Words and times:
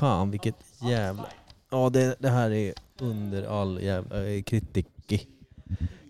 fan 0.00 0.30
vilket 0.30 0.56
jävla... 0.78 1.26
Ja 1.70 1.90
det, 1.90 2.16
det 2.18 2.28
här 2.28 2.50
är 2.50 2.74
under 2.98 3.60
all 3.60 3.82
jävla 3.82 4.26
eh, 4.26 4.42
kritik. 4.42 5.28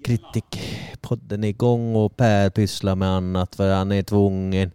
Kritik. 0.05 0.61
Podden 1.01 1.45
är 1.45 1.49
igång 1.49 1.97
och 1.97 2.17
Per 2.17 2.51
pysslar 2.51 2.97
med 2.97 3.09
annat 3.09 3.55
för 3.57 3.73
han 3.73 3.93
är 3.93 4.03
tvungen. 4.03 4.71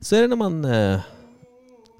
Så 0.00 0.16
är 0.16 0.22
det 0.22 0.28
när 0.28 0.36
man 0.36 0.64
eh, 0.64 1.00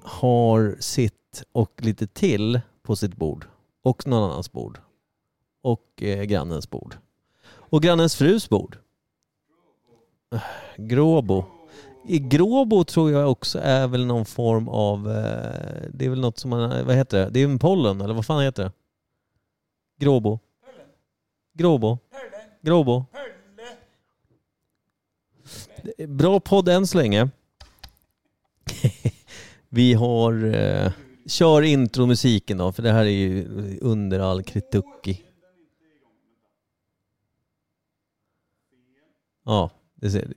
har 0.01 0.75
sitt 0.79 1.43
och 1.51 1.71
lite 1.77 2.07
till 2.07 2.61
på 2.83 2.95
sitt 2.95 3.15
bord. 3.15 3.45
Och 3.83 4.07
någon 4.07 4.31
annans 4.31 4.51
bord. 4.51 4.79
Och 5.61 6.03
eh, 6.03 6.23
grannens 6.23 6.69
bord. 6.69 6.97
Och 7.45 7.83
grannens 7.83 8.15
frus 8.15 8.49
bord. 8.49 8.77
Eh, 10.33 10.41
Gråbo. 10.77 11.45
I 12.05 12.19
Gråbo 12.19 12.83
tror 12.83 13.11
jag 13.11 13.31
också 13.31 13.59
är 13.59 13.87
väl 13.87 14.05
någon 14.05 14.25
form 14.25 14.69
av, 14.69 15.11
eh, 15.11 15.89
det 15.93 16.05
är 16.05 16.09
väl 16.09 16.19
något 16.19 16.39
som 16.39 16.49
man, 16.49 16.85
vad 16.85 16.95
heter 16.95 17.17
det? 17.17 17.29
Det 17.29 17.39
är 17.39 17.45
en 17.45 17.59
pollen 17.59 18.01
eller 18.01 18.13
vad 18.13 18.25
fan 18.25 18.43
heter 18.43 18.63
det? 18.63 18.71
Gråbo. 19.99 20.39
Gråbo. 21.53 21.97
Gråbo. 22.61 23.05
Bra 26.07 26.39
podd 26.39 26.69
än 26.69 26.87
så 26.87 26.97
länge. 26.97 27.29
Vi 29.69 29.93
har, 29.93 30.43
eh, 30.55 30.91
kör 31.27 31.61
intromusiken 31.61 32.57
då 32.57 32.71
för 32.71 32.83
det 32.83 32.91
här 32.91 33.05
är 33.05 33.09
ju 33.09 33.47
under 33.81 34.19
all 34.19 34.43
kritik. 34.43 35.23
Ja, 39.45 39.69
det 39.95 40.09
ser 40.09 40.33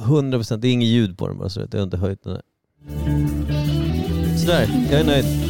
100 0.00 0.38
procent. 0.38 0.62
Det 0.62 0.68
är 0.68 0.72
inget 0.72 0.88
ljud 0.88 1.18
på 1.18 1.28
den 1.28 1.38
bara 1.38 1.48
så 1.48 1.60
jag 1.60 1.78
har 1.78 1.82
inte 1.82 1.96
höjt 1.96 2.22
den. 2.22 2.32
Här. 2.32 2.42
Sådär, 4.38 4.68
jag 4.90 5.00
är 5.00 5.04
nöjd. 5.04 5.49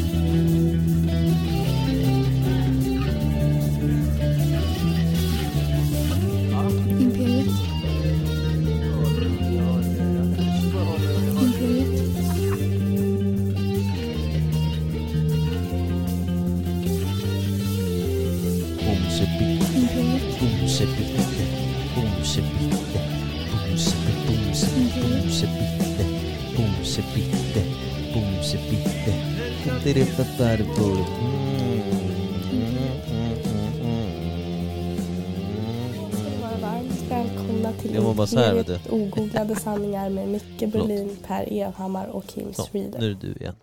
Varmt 36.60 37.10
välkomna 37.10 37.72
till 37.72 37.94
Jag 37.94 38.02
var 38.02 38.14
bara 38.14 38.26
så 38.26 38.38
här, 38.38 38.54
vet 38.54 38.68
Imperiet 38.68 38.92
ogooglade 38.92 39.56
sanningar 39.56 40.10
med 40.10 40.28
Micke 40.28 40.72
Berlin, 40.72 41.16
Per 41.26 41.52
Evhammar 41.52 42.06
och 42.06 42.26
Kim 42.26 42.52
Så, 42.52 42.62
Schreeder. 42.62 43.00
nu 43.00 43.06
är 43.06 43.10
det 43.10 43.20
du 43.20 43.32
igen. 43.32 43.54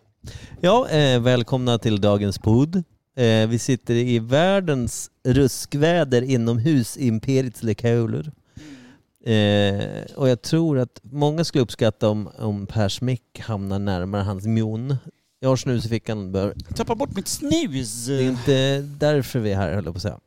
Ja, 0.61 0.89
eh, 0.89 1.19
välkomna 1.21 1.77
till 1.77 2.01
dagens 2.01 2.39
podd. 2.39 2.75
Eh, 3.15 3.47
vi 3.47 3.59
sitter 3.59 3.93
i 3.93 4.19
världens 4.19 5.11
ruskväder 5.23 6.21
inomhus 6.21 6.97
i 6.97 7.07
Imperiets 7.07 7.63
lokaler. 7.63 8.31
Eh, 9.25 10.15
och 10.15 10.29
jag 10.29 10.41
tror 10.41 10.79
att 10.79 10.99
många 11.03 11.43
skulle 11.43 11.61
uppskatta 11.61 12.09
om, 12.09 12.29
om 12.37 12.67
Pers 12.67 13.01
mick 13.01 13.39
hamnar 13.39 13.79
närmare 13.79 14.21
hans 14.21 14.45
mun. 14.45 14.95
Jag 15.39 15.49
har 15.49 15.55
snus 15.55 15.85
i 15.85 15.89
fickan. 15.89 16.31
Bör. 16.31 16.53
Tappa 16.75 16.95
bort 16.95 17.15
mitt 17.15 17.27
snus. 17.27 18.05
Det 18.05 18.13
är 18.13 18.21
inte 18.29 18.79
därför 18.81 19.39
vi 19.39 19.51
är 19.51 19.55
här, 19.55 19.73
höll 19.73 19.85
jag 19.85 19.93
på 19.93 19.97
att 19.97 20.01
säga. 20.01 20.19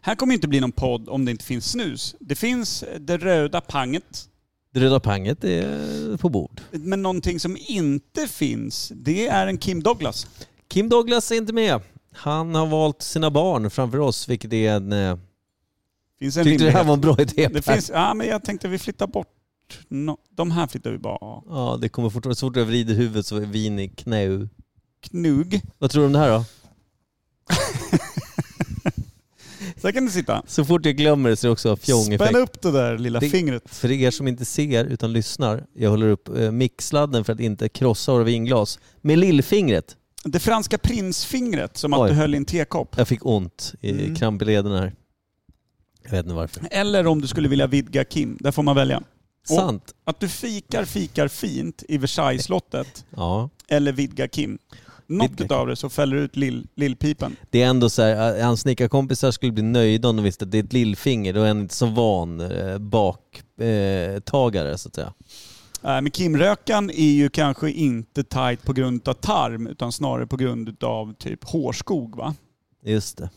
Här 0.00 0.14
kommer 0.14 0.34
inte 0.34 0.48
bli 0.48 0.60
någon 0.60 0.72
podd 0.72 1.08
om 1.08 1.24
det 1.24 1.30
inte 1.30 1.44
finns 1.44 1.70
snus. 1.70 2.14
Det 2.20 2.34
finns 2.34 2.84
det 3.00 3.16
röda 3.16 3.60
panget. 3.60 4.28
Det 4.72 4.80
röda 4.80 5.00
panget 5.00 5.44
är 5.44 6.16
på 6.16 6.28
bord. 6.28 6.60
Men 6.70 7.02
någonting 7.02 7.40
som 7.40 7.56
inte 7.68 8.26
finns, 8.28 8.92
det 8.94 9.28
är 9.28 9.46
en 9.46 9.58
Kim 9.58 9.82
Douglas. 9.82 10.26
Kim 10.68 10.88
Douglas 10.88 11.30
är 11.30 11.36
inte 11.36 11.52
med. 11.52 11.80
Han 12.12 12.54
har 12.54 12.66
valt 12.66 13.02
sina 13.02 13.30
barn 13.30 13.70
framför 13.70 13.98
oss, 13.98 14.28
vilket 14.28 14.52
är 14.52 14.72
en... 14.72 14.92
Eh, 14.92 15.18
Finns 16.18 16.36
en 16.36 16.44
tyckte 16.44 16.64
det 16.64 16.70
här 16.70 16.84
var 16.84 16.94
en 16.94 17.00
bra 17.00 17.16
idé? 17.20 17.48
Det 17.52 17.62
Per? 17.62 17.72
finns, 17.72 17.90
ja, 17.94 18.14
men 18.14 18.26
jag 18.26 18.44
tänkte 18.44 18.68
vi 18.68 18.78
flyttar 18.78 19.06
bort. 19.06 19.28
No, 19.88 20.18
de 20.30 20.50
här 20.50 20.66
flyttar 20.66 20.90
vi 20.90 20.98
bara. 20.98 21.18
Ja, 21.48 21.78
det 21.80 21.88
kommer 21.88 22.10
fortfarande, 22.10 22.36
så 22.36 22.46
fort 22.48 22.56
jag 22.56 22.64
vrider 22.64 22.94
huvudet 22.94 23.26
så 23.26 23.36
är 23.36 23.40
vin 23.40 23.78
i 23.78 23.88
knä. 23.88 24.48
Knug. 25.02 25.60
Vad 25.78 25.90
tror 25.90 26.02
du 26.02 26.06
om 26.06 26.12
det 26.12 26.18
här 26.18 26.30
då? 26.30 26.44
Så 29.76 29.92
kan 29.92 30.04
du 30.04 30.10
sitta. 30.10 30.42
Så 30.46 30.64
fort 30.64 30.86
jag 30.86 30.96
glömmer 30.96 31.30
det 31.30 31.36
så 31.36 31.46
är 31.46 31.48
det 31.48 31.52
också 31.52 31.76
fjongeffekt. 31.76 32.30
Spänn 32.30 32.42
upp 32.42 32.62
det 32.62 32.70
där 32.70 32.98
lilla 32.98 33.20
Det- 33.20 33.28
fingret. 33.30 33.62
För 33.66 33.90
er 33.90 34.10
som 34.10 34.28
inte 34.28 34.44
ser 34.44 34.84
utan 34.84 35.12
lyssnar, 35.12 35.64
jag 35.74 35.90
håller 35.90 36.08
upp 36.08 36.28
eh, 36.28 36.50
mixsladden 36.50 37.24
för 37.24 37.32
att 37.32 37.40
inte 37.40 37.68
krossa 37.68 38.12
våra 38.12 38.24
vinglas 38.24 38.78
med 39.00 39.18
lillfingret. 39.18 39.96
Det 40.24 40.40
franska 40.40 40.78
prinsfingret 40.78 41.76
som 41.76 41.94
Oj. 41.94 42.00
att 42.00 42.08
du 42.08 42.14
höll 42.14 42.34
i 42.34 42.36
en 42.36 42.44
tekopp. 42.44 42.94
Jag 42.98 43.08
fick 43.08 43.26
ont 43.26 43.74
i 43.80 43.90
Mm. 43.90 44.14
kramp 44.14 44.42
i 44.42 44.44
leden 44.44 44.72
här. 44.72 44.94
Jag 46.04 46.10
vet 46.10 46.24
inte 46.24 46.34
varför. 46.34 46.68
Eller 46.70 47.06
om 47.06 47.20
du 47.20 47.26
skulle 47.28 47.48
vilja 47.48 47.66
vidga 47.66 48.04
Kim. 48.04 48.36
Där 48.40 48.52
får 48.52 48.62
man 48.62 48.76
välja. 48.76 49.02
Sant. 49.44 49.94
Att 50.04 50.20
du 50.20 50.28
fikar, 50.28 50.84
fikar 50.84 51.28
fint 51.28 51.82
i 51.88 51.98
Versailles-slottet 51.98 53.04
Ja. 53.10 53.50
eller 53.68 53.92
vidga 53.92 54.28
Kim. 54.28 54.58
Något 55.06 55.30
Vidga 55.30 55.44
utav 55.44 55.66
det 55.66 55.76
så 55.76 55.88
fäller 55.88 56.16
ut 56.16 56.36
lill, 56.36 56.66
lillpipen. 56.74 57.36
Det 57.50 57.62
är 57.62 57.66
ändå 57.68 57.90
så 57.90 58.02
här, 58.02 58.38
eh, 58.38 58.44
hans 58.46 58.60
snickarkompisar 58.60 59.30
skulle 59.30 59.52
bli 59.52 59.62
nöjda 59.62 60.08
om 60.08 60.16
de 60.16 60.22
visste 60.22 60.44
att 60.44 60.50
det 60.50 60.58
är 60.58 60.64
ett 60.64 60.72
lillfinger. 60.72 61.32
Då 61.32 61.40
är 61.42 61.48
han 61.48 61.60
inte 61.60 61.74
så 61.74 61.86
van 61.86 62.40
eh, 62.40 62.78
baktagare 62.78 64.70
eh, 64.70 64.76
så 64.76 64.88
att 64.88 64.94
säga. 64.94 65.12
Äh, 65.82 66.00
men 66.00 66.10
Kim-rökan 66.10 66.90
är 66.90 67.12
ju 67.12 67.28
kanske 67.28 67.70
inte 67.70 68.24
tight 68.24 68.62
på 68.62 68.72
grund 68.72 69.08
av 69.08 69.14
tarm 69.14 69.66
utan 69.66 69.92
snarare 69.92 70.26
på 70.26 70.36
grund 70.36 70.84
av 70.84 71.14
typ 71.14 71.44
hårskog 71.44 72.16
va? 72.16 72.34
Just 72.84 73.16
det. 73.16 73.30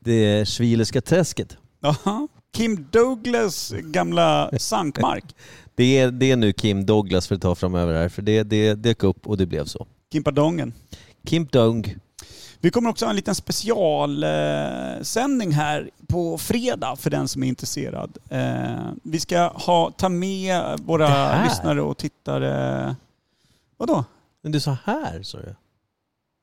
Det 0.00 0.12
är 0.12 0.44
Schwilerska 0.44 1.00
träsket. 1.00 1.56
Aha. 1.82 2.28
Kim 2.52 2.86
Douglas 2.90 3.72
gamla 3.72 4.50
sankmark. 4.58 5.24
Det 5.74 5.98
är, 5.98 6.10
det 6.10 6.30
är 6.30 6.36
nu 6.36 6.52
Kim 6.52 6.86
Douglas 6.86 7.28
för 7.28 7.34
att 7.34 7.42
ta 7.42 7.54
framöver 7.54 7.94
här, 7.94 8.08
för 8.08 8.22
det, 8.22 8.42
det 8.42 8.74
dök 8.74 9.02
upp 9.02 9.26
och 9.26 9.36
det 9.36 9.46
blev 9.46 9.64
så. 9.64 9.86
Kimpadongen. 10.12 10.72
Kim 11.26 11.46
Dong. 11.46 11.94
Vi 12.60 12.70
kommer 12.70 12.90
också 12.90 13.04
ha 13.04 13.10
en 13.10 13.16
liten 13.16 13.34
specialsändning 13.34 15.52
här 15.52 15.90
på 16.06 16.38
fredag 16.38 16.96
för 16.96 17.10
den 17.10 17.28
som 17.28 17.42
är 17.42 17.46
intresserad. 17.48 18.18
Eh, 18.28 18.90
vi 19.02 19.20
ska 19.20 19.48
ha, 19.48 19.90
ta 19.90 20.08
med 20.08 20.80
våra 20.80 21.44
lyssnare 21.44 21.82
och 21.82 21.98
tittare. 21.98 22.96
Vadå? 23.76 24.04
Men 24.42 24.52
du 24.52 24.60
sa 24.60 24.76
här, 24.84 25.22
sa 25.22 25.38
du? 25.38 25.44
Jag 25.44 25.54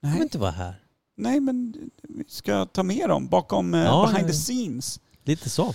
Nej. 0.02 0.12
kommer 0.12 0.24
inte 0.24 0.38
vara 0.38 0.52
här. 0.52 0.74
Nej, 1.18 1.40
men 1.40 1.74
vi 2.03 2.24
ska 2.28 2.66
ta 2.66 2.84
med 2.84 3.09
dem 3.09 3.28
bakom 3.28 3.74
eh, 3.74 3.84
Ja, 3.84 4.09
behind 4.12 4.28
the 4.28 4.34
scenes. 4.34 5.00
Lite 5.24 5.50
så. 5.50 5.74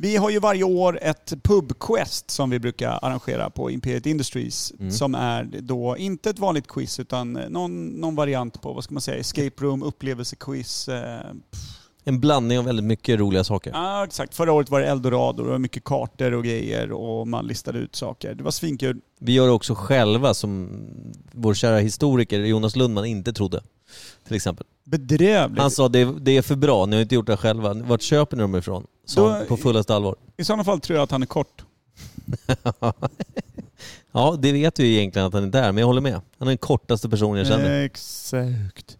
Vi 0.00 0.16
har 0.16 0.30
ju 0.30 0.38
varje 0.38 0.64
år 0.64 0.98
ett 1.02 1.32
pubquest 1.42 2.30
som 2.30 2.50
vi 2.50 2.58
brukar 2.58 2.98
arrangera 3.02 3.50
på 3.50 3.70
Imperiet 3.70 4.06
Industries. 4.06 4.72
Mm. 4.80 4.92
Som 4.92 5.14
är 5.14 5.44
då 5.60 5.96
inte 5.96 6.30
ett 6.30 6.38
vanligt 6.38 6.66
quiz 6.68 7.00
utan 7.00 7.32
någon, 7.32 7.86
någon 7.86 8.14
variant 8.14 8.62
på, 8.62 8.72
vad 8.72 8.84
ska 8.84 8.94
man 8.94 9.00
säga, 9.00 9.18
escape 9.18 9.64
room, 9.64 9.82
upplevelsequiz. 9.82 10.88
Eh, 10.88 11.20
En 12.04 12.20
blandning 12.20 12.58
av 12.58 12.64
väldigt 12.64 12.84
mycket 12.84 13.18
roliga 13.18 13.44
saker. 13.44 13.70
Ja, 13.74 14.04
exakt. 14.04 14.34
Förra 14.34 14.52
året 14.52 14.70
var 14.70 14.80
det 14.80 14.86
eldorado, 14.86 15.42
det 15.44 15.50
var 15.50 15.58
mycket 15.58 15.84
kartor 15.84 16.34
och 16.34 16.44
grejer 16.44 16.92
och 16.92 17.28
man 17.28 17.46
listade 17.46 17.78
ut 17.78 17.96
saker. 17.96 18.34
Det 18.34 18.42
var 18.44 18.50
svinkul. 18.50 19.00
Vi 19.20 19.32
gör 19.32 19.46
det 19.46 19.52
också 19.52 19.74
själva 19.74 20.34
som 20.34 20.68
vår 21.32 21.54
kära 21.54 21.78
historiker 21.78 22.40
Jonas 22.40 22.76
Lundman 22.76 23.04
inte 23.04 23.32
trodde. 23.32 23.62
Till 24.26 24.36
exempel. 24.36 24.66
Bedrövligt. 24.84 25.60
Han 25.60 25.70
sa 25.70 25.88
det, 25.88 26.04
det 26.20 26.36
är 26.36 26.42
för 26.42 26.56
bra, 26.56 26.86
ni 26.86 26.96
har 26.96 27.02
inte 27.02 27.14
gjort 27.14 27.26
det 27.26 27.36
själva. 27.36 27.74
Vart 27.74 28.02
köper 28.02 28.36
ni 28.36 28.40
dem 28.40 28.56
ifrån? 28.56 28.86
Han 29.16 29.46
på 29.46 29.56
fullaste 29.56 29.94
allvar. 29.94 30.16
I 30.36 30.44
sådana 30.44 30.64
fall 30.64 30.80
tror 30.80 30.96
jag 30.96 31.04
att 31.04 31.10
han 31.10 31.22
är 31.22 31.26
kort. 31.26 31.64
ja, 34.12 34.36
det 34.38 34.52
vet 34.52 34.78
vi 34.78 34.86
ju 34.86 34.94
egentligen 34.98 35.26
att 35.26 35.32
han 35.34 35.44
inte 35.44 35.58
är, 35.58 35.72
men 35.72 35.80
jag 35.80 35.86
håller 35.86 36.00
med. 36.00 36.20
Han 36.38 36.48
är 36.48 36.50
den 36.50 36.58
kortaste 36.58 37.08
personen 37.08 37.38
jag 37.38 37.46
känner. 37.46 37.80
Exakt. 37.84 38.98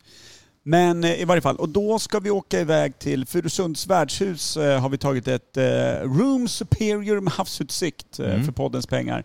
Men 0.63 1.05
eh, 1.05 1.21
i 1.21 1.25
varje 1.25 1.43
fall, 1.43 1.57
och 1.57 1.69
då 1.69 1.99
ska 1.99 2.21
vi 2.21 2.31
åka 2.31 2.61
iväg 2.61 2.99
till 2.99 3.27
Furusunds 3.27 3.87
värdshus 3.87 4.57
eh, 4.57 4.81
har 4.81 4.89
vi 4.89 4.99
tagit 4.99 5.29
ett 5.29 5.57
eh, 5.57 5.63
Room 6.03 6.49
Superior 6.49 7.21
med 7.21 7.33
havsutsikt 7.33 8.19
eh, 8.21 8.27
Mm. 8.31 8.45
för 8.45 8.53
poddens 8.53 8.87
pengar. 8.87 9.25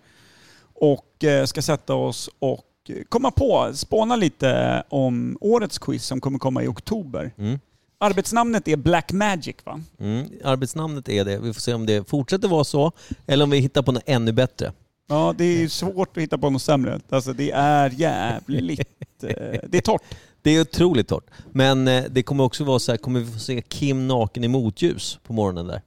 Och 0.76 1.26
ska 1.46 1.62
sätta 1.62 1.96
oss 1.96 2.30
och 2.40 2.66
komma 3.10 3.32
på, 3.32 3.72
spåna 3.74 4.16
lite 4.16 4.84
om 4.90 5.38
årets 5.42 5.80
quiz 5.80 6.06
som 6.06 6.22
kommer 6.22 6.40
komma 6.40 6.64
i 6.64 6.68
oktober. 6.68 7.32
Mm. 7.38 7.60
Arbetsnamnet 7.98 8.68
är 8.68 8.78
Black 8.78 9.12
Magic 9.12 9.56
va? 9.64 9.82
Mm. 10.00 10.28
Arbetsnamnet 10.44 11.10
är 11.10 11.26
det. 11.26 11.40
Vi 11.40 11.54
får 11.54 11.62
se 11.62 11.74
om 11.74 11.86
det 11.86 12.10
fortsätter 12.10 12.48
vara 12.48 12.64
så, 12.64 12.92
eller 13.28 13.44
om 13.44 13.50
vi 13.50 13.58
hittar 13.60 13.82
på 13.82 13.92
något 13.92 14.04
ännu 14.06 14.32
bättre. 14.32 14.72
Ja, 15.08 15.36
det 15.38 15.64
är 15.64 15.68
svårt 15.68 16.18
att 16.18 16.24
hitta 16.24 16.38
på 16.38 16.50
något 16.50 16.62
sämre. 16.62 17.00
Alltså 17.10 17.34
det 17.34 17.52
är 17.52 17.90
jävligt 17.90 18.80
eh, 19.24 19.60
det 19.68 19.78
är 19.78 19.82
torrt. 19.82 20.02
Det 20.42 20.52
är 20.52 20.62
otroligt 20.62 21.08
torrt. 21.08 21.26
Men 21.52 21.88
eh, 21.88 22.04
det 22.10 22.24
kommer 22.24 22.44
också 22.44 22.64
vara 22.64 22.80
så 22.80 22.92
här, 22.92 22.98
kommer 22.98 23.20
vi 23.20 23.32
få 23.32 23.40
se 23.40 23.62
Kim 23.62 24.08
naken 24.08 24.44
i 24.44 24.48
motljus 24.48 25.20
på 25.24 25.34
morgonen 25.34 25.68
där? 25.68 25.82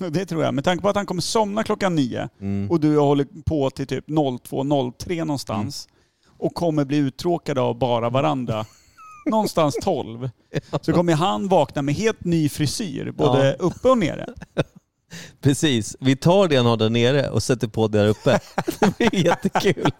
Det 0.10 0.26
tror 0.26 0.44
jag. 0.44 0.54
Med 0.54 0.64
tanke 0.64 0.82
på 0.82 0.88
att 0.88 0.96
han 0.96 1.06
kommer 1.06 1.22
somna 1.22 1.64
klockan 1.64 1.94
nio 1.94 2.28
Mm. 2.40 2.70
och 2.70 2.80
du 2.80 2.98
håller 2.98 3.26
på 3.46 3.70
till 3.70 3.86
typ 3.86 4.08
02.03 4.08 5.18
någonstans 5.24 5.88
och 6.26 6.54
kommer 6.54 6.84
bli 6.84 6.96
uttråkad 6.96 7.58
av 7.58 7.78
bara 7.78 8.10
varandra 8.10 8.64
någonstans 9.26 9.76
12. 9.82 10.30
Så 10.80 10.92
kommer 10.92 11.12
han 11.14 11.48
vakna 11.48 11.82
med 11.82 11.94
helt 11.94 12.24
ny 12.24 12.48
frisyr, 12.48 13.10
både 13.10 13.46
Ja. 13.48 13.52
uppe 13.66 13.88
och 13.88 13.98
nere. 13.98 14.26
Precis, 15.40 15.96
vi 16.00 16.16
tar 16.16 16.48
det 16.48 16.56
han 16.56 16.66
har 16.66 16.76
där 16.76 16.90
nere 16.90 17.28
och 17.30 17.42
sätter 17.42 17.68
på 17.68 17.88
där 17.88 18.06
uppe. 18.08 18.40
Det 18.80 18.98
blir 19.10 19.24
jättekul. 19.26 19.90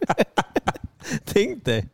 Tänk 1.24 1.64
dig. 1.64 1.88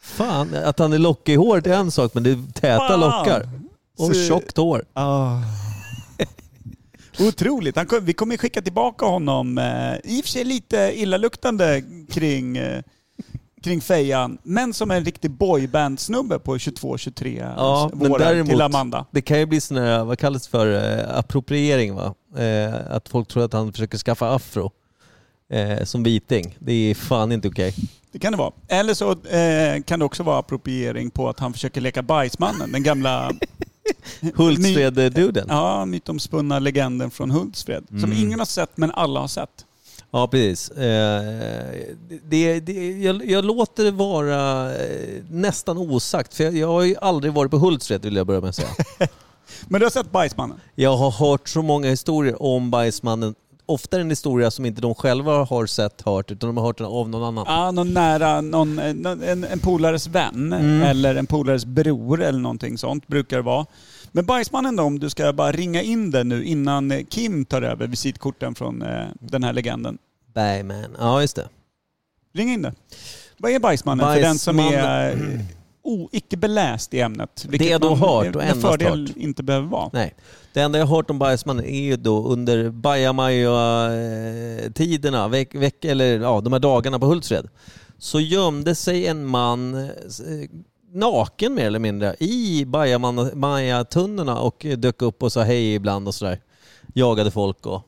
Fan, 0.00 0.54
att 0.54 0.78
han 0.78 0.92
är 0.92 0.98
lockig 0.98 1.32
i 1.32 1.36
håret 1.36 1.66
är 1.66 1.74
en 1.74 1.90
sak, 1.90 2.14
men 2.14 2.22
det 2.22 2.30
är 2.30 2.52
täta 2.52 2.78
Fan! 2.88 3.00
lockar. 3.00 3.48
Och 3.98 4.16
Så- 4.16 4.28
tjockt 4.28 4.56
hår. 4.56 4.84
Ah. 4.92 5.38
Otroligt. 7.20 7.88
Kom- 7.88 8.04
vi 8.04 8.12
kommer 8.12 8.36
skicka 8.36 8.62
tillbaka 8.62 9.06
honom, 9.06 9.58
eh, 9.58 9.94
i 10.04 10.20
och 10.20 10.24
för 10.24 10.30
sig 10.30 10.44
lite 10.44 10.92
illaluktande 10.94 11.82
kring, 12.10 12.56
eh, 12.56 12.82
kring 13.64 13.80
fejan, 13.80 14.38
men 14.42 14.74
som 14.74 14.90
en 14.90 15.04
riktig 15.04 15.30
boyband-snubbe 15.30 16.38
på 16.38 16.58
22-23 16.58 17.54
Ja, 17.56 17.90
men 17.94 18.08
våren 18.10 18.22
däremot- 18.28 18.48
till 18.50 18.60
Amanda. 18.62 19.04
Det 19.10 19.22
kan 19.22 19.38
ju 19.38 19.46
bli 19.46 19.60
sån 19.60 19.76
här, 19.76 20.04
vad 20.04 20.18
kallas 20.18 20.42
det 20.46 20.50
för, 20.50 20.98
eh, 20.98 21.18
appropriering 21.18 21.94
va? 21.94 22.14
Eh, 22.38 22.74
att 22.96 23.08
folk 23.08 23.28
tror 23.28 23.44
att 23.44 23.52
han 23.52 23.72
försöker 23.72 23.98
skaffa 23.98 24.34
afro. 24.34 24.70
Eh, 25.52 25.84
som 25.84 26.02
viting. 26.02 26.56
Det 26.58 26.72
är 26.72 26.94
fan 26.94 27.32
inte 27.32 27.48
okej. 27.48 27.74
Det 28.12 28.18
kan 28.18 28.32
det 28.32 28.38
vara. 28.38 28.52
Eller 28.68 28.94
så 28.94 29.10
eh, 29.12 29.82
kan 29.82 29.98
det 29.98 30.04
också 30.04 30.22
vara 30.22 30.38
appropriering 30.38 31.10
på 31.10 31.28
att 31.28 31.40
han 31.40 31.52
försöker 31.52 31.80
leka 31.80 32.02
Bajsmannen, 32.02 32.72
den 32.72 32.82
gamla 32.82 33.32
Hultsfred-duden. 34.34 35.46
Ja. 35.48 35.84
mytomspunna 35.84 36.58
legenden 36.58 37.10
från 37.10 37.30
Hultsfred. 37.30 37.84
Som 37.88 37.98
Mm. 38.04 38.18
ingen 38.18 38.38
har 38.38 38.46
sett, 38.46 38.76
men 38.76 38.90
alla 38.90 39.20
har 39.20 39.28
sett. 39.28 39.64
Precis. 40.30 40.70
Eh, 40.70 41.22
det, 42.28 42.60
det, 42.60 42.92
jag, 43.02 43.30
jag 43.30 43.44
låter 43.44 43.84
det 43.84 43.90
vara 43.90 44.72
eh, 44.74 45.22
nästan 45.30 45.78
osagt, 45.78 46.34
för 46.34 46.44
jag, 46.44 46.54
jag 46.56 46.68
har 46.68 46.82
ju 46.82 46.96
aldrig 47.00 47.32
varit 47.32 47.50
på 47.50 47.58
Hultsfred 47.58 48.02
vill 48.04 48.16
jag 48.16 48.26
börja 48.26 48.40
med 48.40 48.48
att 48.50 48.56
säga. 48.56 48.68
Men 49.68 49.80
du 49.80 49.84
har 49.86 49.90
sett 49.90 50.10
Bajsmannen? 50.12 50.60
Jag 50.74 50.96
har 50.96 51.10
hört 51.10 51.48
så 51.48 51.62
många 51.62 51.88
historier 51.90 52.42
om 52.42 52.70
Bajsmannen. 52.70 53.34
Ofta 53.66 54.00
en 54.00 54.10
historia 54.10 54.50
som 54.50 54.66
inte 54.66 54.80
de 54.82 54.94
själva 54.94 55.44
har 55.44 55.66
sett, 55.66 56.02
hört, 56.02 56.30
utan 56.30 56.48
de 56.48 56.56
har 56.56 56.64
hört 56.66 56.78
den 56.78 56.86
av 56.86 57.08
någon 57.08 57.24
annan. 57.24 57.44
Ja, 57.48 57.70
någon 57.70 57.92
nära, 57.94 58.40
någon, 58.40 58.78
eh, 58.78 58.94
någon- 58.94 59.22
en, 59.22 59.44
en 59.44 59.58
polares 59.58 60.06
vän 60.06 60.52
Mm. 60.52 60.82
eller 60.82 61.14
en 61.14 61.26
polares 61.26 61.64
bror 61.64 62.22
eller 62.22 62.38
någonting 62.38 62.78
sånt 62.78 63.06
brukar 63.06 63.36
det 63.36 63.42
vara. 63.42 63.66
Men 64.16 64.26
Bajsmannen 64.26 64.76
då, 64.76 64.82
om 64.82 64.98
du 64.98 65.10
ska 65.10 65.32
bara 65.32 65.52
ringa 65.52 65.82
in 65.82 66.10
den 66.10 66.28
nu 66.28 66.44
innan 66.44 66.90
eh, 66.90 67.04
Kim 67.08 67.44
tar 67.44 67.62
över 67.62 67.86
visitkorten 67.86 68.54
från 68.54 68.82
eh, 68.82 69.06
den 69.20 69.44
här 69.44 69.52
legenden. 69.52 69.98
Bergman. 70.34 70.96
Ja, 70.98 71.20
just 71.20 71.36
det. 71.36 71.48
Ring 72.34 72.52
in 72.52 72.62
det. 72.62 72.74
Vad 73.38 73.52
är 73.52 73.58
Bajsmannen 73.58 74.14
för 74.14 74.20
den 74.20 74.38
som 74.38 74.58
är 74.58 74.62
Bajsmannen- 74.62 75.38
eh, 75.38 75.44
o, 75.82 76.08
icke 76.12 76.36
beläst 76.36 76.94
i 76.94 77.00
ämnet? 77.00 77.46
Det 77.48 77.64
jag 77.64 77.80
då 77.80 77.94
hört 77.94 78.36
och 78.36 78.42
endast 78.42 78.60
fördel 78.60 79.06
hört. 79.08 79.16
inte 79.16 79.42
behöver 79.42 79.68
vara. 79.68 79.90
Nej. 79.92 80.14
Det 80.52 80.60
enda 80.60 80.78
jag 80.78 80.86
har 80.86 80.96
hört 80.96 81.10
om 81.10 81.18
Bajsmannen 81.18 81.64
är 81.64 81.82
ju 81.82 81.96
då 81.96 82.26
under 82.26 82.70
Bajamaja-tiderna, 82.70 85.28
veck, 85.28 85.54
veck, 85.54 85.84
eller 85.84 86.20
ja, 86.20 86.40
de 86.40 86.52
här 86.52 86.60
dagarna 86.60 86.98
på 86.98 87.06
Hultsfred, 87.06 87.48
så 87.98 88.20
gömde 88.20 88.74
sig 88.74 89.06
en 89.06 89.26
man 89.26 89.88
naken 90.94 91.54
mer 91.54 91.66
eller 91.66 91.78
mindre 91.78 92.16
i 92.20 92.64
Bajamaja-tunnorna 92.64 94.38
och 94.38 94.66
dök 94.78 95.02
upp 95.02 95.22
och 95.22 95.32
sa 95.32 95.42
hej 95.42 95.74
ibland 95.74 96.08
och 96.08 96.14
sådär. 96.14 96.40
Jagade 96.94 97.30
folk 97.30 97.66
och 97.66 97.82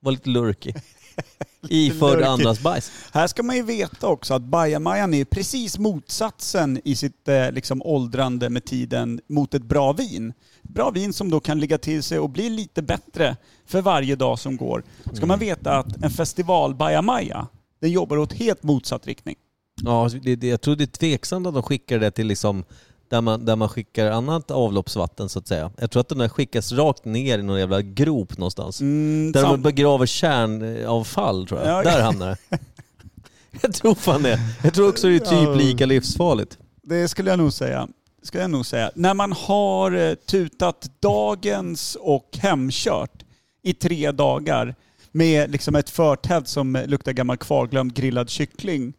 var 0.00 0.12
lite 0.12 0.28
lurkig. 0.28 0.76
Iförd 1.68 2.22
andras 2.22 2.60
bajs. 2.60 2.92
Här 3.12 3.26
ska 3.26 3.42
man 3.42 3.56
ju 3.56 3.62
veta 3.62 4.08
också 4.08 4.34
att 4.34 4.42
bajamajan 4.42 5.14
är 5.14 5.24
precis 5.24 5.78
motsatsen 5.78 6.80
i 6.84 6.96
sitt 6.96 7.28
eh, 7.28 7.52
liksom, 7.52 7.82
åldrande 7.82 8.50
med 8.50 8.64
tiden 8.64 9.20
mot 9.28 9.54
ett 9.54 9.62
bra 9.62 9.92
vin. 9.92 10.32
Bra 10.62 10.90
vin 10.90 11.12
som 11.12 11.30
då 11.30 11.40
kan 11.40 11.60
ligga 11.60 11.78
till 11.78 12.02
sig 12.02 12.18
och 12.18 12.30
bli 12.30 12.50
lite 12.50 12.82
bättre 12.82 13.36
för 13.66 13.82
varje 13.82 14.16
dag 14.16 14.38
som 14.38 14.56
går. 14.56 14.82
Ska 15.12 15.26
man 15.26 15.38
veta 15.38 15.78
att 15.78 16.04
en 16.04 16.10
festival 16.10 16.74
bajamaja, 16.74 17.46
den 17.80 17.90
jobbar 17.90 18.16
åt 18.16 18.32
helt 18.32 18.62
motsatt 18.62 19.06
riktning. 19.06 19.36
Ja, 19.84 20.10
det, 20.22 20.36
det, 20.36 20.46
jag 20.46 20.60
tror 20.60 20.76
det 20.76 20.84
är 20.84 20.86
tveksamt 20.86 21.46
att 21.46 21.54
de 21.54 21.62
skickar 21.62 21.98
det 21.98 22.10
till 22.10 22.26
liksom 22.26 22.64
där 23.08 23.20
man, 23.20 23.44
där 23.44 23.56
man 23.56 23.68
skickar 23.68 24.10
annat 24.10 24.50
avloppsvatten 24.50 25.28
så 25.28 25.38
att 25.38 25.48
säga. 25.48 25.70
Jag 25.78 25.90
tror 25.90 26.00
att 26.00 26.08
den 26.08 26.18
där 26.18 26.28
skickas 26.28 26.72
rakt 26.72 27.04
ner 27.04 27.38
i 27.38 27.42
någon 27.42 27.58
jävla 27.58 27.82
grop 27.82 28.38
någonstans. 28.38 28.80
Mm, 28.80 29.32
Där 29.32 29.42
de 29.42 29.62
begraver 29.62 30.06
kärnavfall 30.06 31.46
tror 31.46 31.60
jag. 31.60 31.68
Ja. 31.68 31.82
Där 31.82 32.02
hamnar 32.02 32.28
det. 32.50 32.58
Jag 33.62 33.74
tror 33.74 33.94
fan 33.94 34.22
det. 34.22 34.40
Jag 34.64 34.74
tror 34.74 34.88
också 34.88 35.08
det 35.08 35.14
är 35.16 35.18
typ 35.18 35.56
lika 35.56 35.86
livsfarligt. 35.86 36.58
Det 36.82 37.08
skulle 37.08 37.30
jag 37.30 37.38
nog 37.38 37.52
säga. 37.52 37.88
Det 38.20 38.26
Skulle 38.26 38.42
jag 38.42 38.50
nog 38.50 38.66
säga. 38.66 38.90
När 38.94 39.14
man 39.14 39.32
har 39.32 39.92
eh, 39.92 40.14
tutat 40.14 40.90
dagens 41.00 41.96
och 42.00 42.28
hemkört 42.38 43.22
i 43.62 43.74
tre 43.74 44.10
dagar 44.12 44.74
med 45.12 45.50
liksom 45.50 45.74
ett 45.74 45.90
förtält 45.90 46.48
som 46.48 46.82
luktar 46.86 47.12
gammal 47.12 47.36
kvarglömd 47.36 47.94
grillad 47.94 48.30
kyckling 48.30 48.92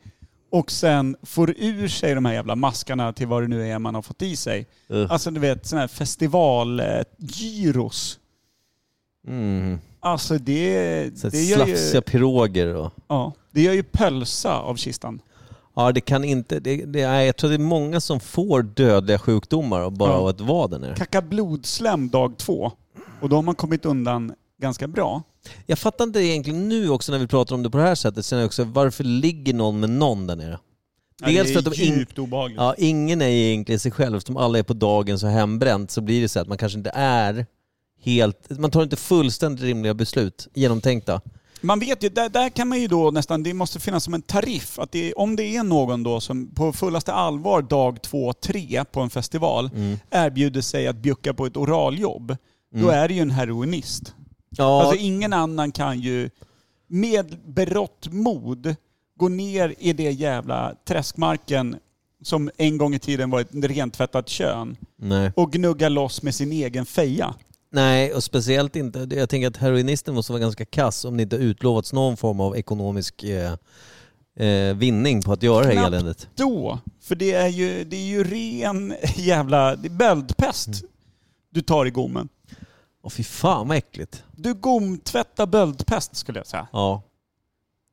och 0.50 0.72
sen 0.72 1.16
får 1.24 1.54
ur 1.58 1.88
sig 1.88 2.16
de 2.16 2.26
här 2.26 2.34
jävla 2.34 2.56
maskarna 2.56 3.14
till 3.14 3.28
vad 3.28 3.44
det 3.44 3.48
nu 3.48 3.70
är 3.72 3.80
man 3.80 3.96
har 3.96 4.02
fått 4.02 4.22
i 4.22 4.36
sig. 4.36 4.68
Ugh. 4.90 5.12
Alltså 5.12 5.32
du 5.32 5.40
vet, 5.40 5.66
sån 5.66 5.80
här 5.80 5.88
festivalgyros. 5.88 8.20
Mm. 9.28 9.80
Alltså 10.00 10.38
det, 10.38 11.20
Så 11.20 11.30
det, 11.30 11.44
gör 11.44 11.56
slafsiga 11.66 11.96
ju, 11.96 12.02
piroger 12.02 12.76
och... 12.76 12.94
ja, 13.08 13.34
det 13.52 13.62
gör 13.62 13.74
ju 13.74 13.84
pölsa 13.84 14.60
av 14.60 14.76
kistan. 14.76 15.22
Ja, 15.76 15.92
det 15.92 16.02
kan 16.02 16.24
inte... 16.24 16.60
Det, 16.60 16.86
det, 16.86 17.08
nej, 17.08 17.26
jag 17.26 17.38
tror 17.38 17.50
det 17.50 17.56
är 17.56 17.60
många 17.60 18.02
som 18.02 18.20
får 18.20 18.62
dödliga 18.62 19.20
sjukdomar 19.20 19.90
bara 19.90 20.12
Ja. 20.12 20.16
av 20.18 20.28
att 20.28 20.42
vara 20.42 20.68
där 20.68 20.80
nere. 20.80 20.96
Kacka 20.96 21.22
blodslem 21.22 22.10
dag 22.10 22.38
två. 22.38 22.72
Och 23.22 23.30
då 23.30 23.36
har 23.36 23.44
man 23.44 23.56
kommit 23.56 23.86
undan 23.86 24.34
ganska 24.62 24.88
bra. 24.88 25.24
Jag 25.66 25.80
fattar 25.80 26.04
inte 26.04 26.20
egentligen 26.20 26.70
nu 26.70 26.90
också 26.90 27.12
när 27.12 27.20
vi 27.20 27.28
pratar 27.28 27.56
om 27.56 27.64
det 27.64 27.70
på 27.70 27.78
det 27.78 27.84
här 27.84 27.96
sättet, 27.96 28.26
sen 28.26 28.46
också 28.46 28.64
varför 28.64 29.04
ligger 29.04 29.54
någon 29.54 29.80
med 29.80 29.90
någon 29.90 30.28
där 30.28 30.36
nere? 30.36 30.60
Dels 31.26 31.52
för 31.52 31.60
att 31.60 31.66
de 31.66 31.74
djupt 31.74 32.20
obehagligt. 32.20 32.58
ja, 32.58 32.76
ingen 32.78 33.22
är 33.22 33.28
egentligen 33.28 33.80
sig 33.80 33.92
själv, 33.92 34.18
eftersom 34.18 34.38
alla 34.38 34.60
är 34.60 34.64
på 34.64 34.74
dagen 34.74 35.20
så 35.20 35.28
hembränt 35.28 35.92
så 35.92 36.02
blir 36.02 36.22
det 36.22 36.30
så 36.30 36.40
att 36.40 36.48
man 36.48 36.58
kanske 36.58 36.78
inte 36.78 36.92
är 36.94 37.46
helt... 38.02 38.60
Man 38.60 38.72
tar 38.72 38.84
inte 38.84 38.96
fullständigt 38.96 39.64
rimliga 39.64 39.94
beslut, 39.94 40.48
genomtänkta. 40.54 41.22
Man 41.62 41.80
vet 41.80 42.04
ju, 42.04 42.10
där, 42.10 42.30
där 42.30 42.50
kan 42.50 42.68
man 42.68 42.82
ju 42.82 42.88
då 42.88 43.12
nästan, 43.12 43.44
det 43.44 43.54
måste 43.54 43.80
finnas 43.80 44.04
som 44.04 44.14
en 44.14 44.22
tariff. 44.22 44.80
Att 44.80 44.92
det, 44.92 45.14
om 45.14 45.36
det 45.36 45.44
är 45.44 45.64
någon 45.64 46.04
då 46.04 46.20
som 46.20 46.52
på 46.56 46.74
fullaste 46.74 47.14
allvar 47.14 47.62
dag 47.62 48.02
två, 48.02 48.34
tre 48.34 48.84
på 48.92 49.02
en 49.02 49.10
festival 49.10 49.70
Mm. 49.76 50.00
erbjuder 50.12 50.62
sig 50.62 50.88
att 50.88 50.96
bjucka 50.96 51.34
på 51.34 51.46
ett 51.46 51.58
oraljobb, 51.58 52.38
då 52.76 52.90
är 52.90 53.08
det 53.08 53.14
ju 53.14 53.22
en 53.22 53.32
heroinist. 53.32 54.14
Ja, 54.58 54.82
Alltså 54.82 54.96
ingen 55.04 55.34
annan 55.34 55.72
kan 55.72 56.00
ju 56.00 56.30
med 56.88 57.38
berått 57.46 58.08
mod 58.12 58.76
gå 59.18 59.28
ner 59.30 59.76
i 59.80 59.94
det 59.94 60.12
jävla 60.12 60.76
träskmarken 60.88 61.76
som 62.24 62.50
en 62.58 62.78
gång 62.78 62.94
i 62.96 63.00
tiden 63.00 63.30
var 63.30 63.42
ett 63.42 63.50
rentvättat 63.52 64.30
kön 64.30 64.78
nej. 64.96 65.32
och 65.36 65.52
gnugga 65.52 65.90
loss 65.90 66.22
med 66.24 66.36
sin 66.36 66.52
egen 66.52 66.86
feja. 66.86 67.34
nej, 67.72 68.14
och 68.14 68.24
speciellt 68.24 68.76
inte... 68.76 69.08
Jag 69.12 69.30
tänker 69.30 69.48
att 69.48 69.58
heroinisten 69.58 70.16
måste 70.16 70.32
vara 70.32 70.40
ganska 70.42 70.66
kass 70.66 71.06
om 71.06 71.18
det 71.18 71.24
inte 71.24 71.36
utlovats 71.36 71.94
någon 71.94 72.18
form 72.18 72.40
av 72.40 72.58
ekonomisk 72.58 73.24
eh, 73.24 73.54
eh, 74.48 74.76
vinning 74.76 75.22
på 75.22 75.32
att 75.32 75.44
göra 75.44 75.60
det 75.62 75.66
här 75.68 75.74
Knappt. 75.74 75.88
eländet. 75.88 76.28
Då, 76.36 76.80
för 77.02 77.16
det 77.16 77.34
är 77.34 77.48
ju, 77.48 77.84
det 77.84 77.96
är 77.98 78.06
ju 78.08 78.24
ren 78.24 78.94
jävla 79.16 79.76
det 79.76 79.88
är 79.88 79.90
böldpest 79.90 80.68
Mm. 80.68 80.80
du 81.50 81.62
tar 81.62 81.86
i 81.86 81.90
gommen. 81.90 82.30
Åh 83.08 83.12
fy 83.12 83.24
fan 83.24 83.68
vad 83.68 83.78
äckligt. 83.78 84.24
Du 84.32 84.54
gomtvättar 84.54 85.46
böldpest 85.46 86.16
skulle 86.16 86.40
jag 86.40 86.48
säga. 86.48 86.68
Ja. 86.72 87.04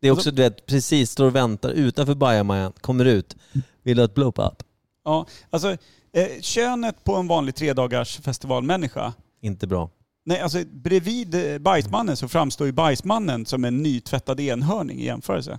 Det 0.00 0.08
är 0.08 0.12
också, 0.12 0.30
du 0.30 0.42
vet, 0.42 0.66
precis 0.66 1.10
står 1.10 1.24
och 1.24 1.34
väntar 1.34 1.70
utanför 1.70 2.14
bajamajan, 2.14 2.72
kommer 2.80 3.04
ut. 3.04 3.36
Vill 3.82 3.98
ha 3.98 4.04
ett 4.04 4.14
blow-up? 4.14 4.62
Ja, 5.04 5.26
alltså 5.50 5.70
eh, 6.12 6.40
könet 6.40 7.04
på 7.04 7.16
en 7.16 7.26
vanlig 7.26 7.54
tredagars 7.54 8.18
festivalmänniska 8.18 9.12
Inte 9.42 9.66
bra. 9.66 9.90
Nej, 10.24 10.40
alltså 10.40 10.58
bredvid 10.72 11.34
eh, 11.34 11.58
bajsmannen 11.58 12.16
så 12.16 12.28
framstår 12.28 12.66
ju 12.66 12.72
bajsmannen 12.72 13.46
som 13.46 13.64
en 13.64 13.82
nytvättad 13.82 14.40
enhörning 14.40 15.00
i 15.00 15.04
jämförelse. 15.04 15.58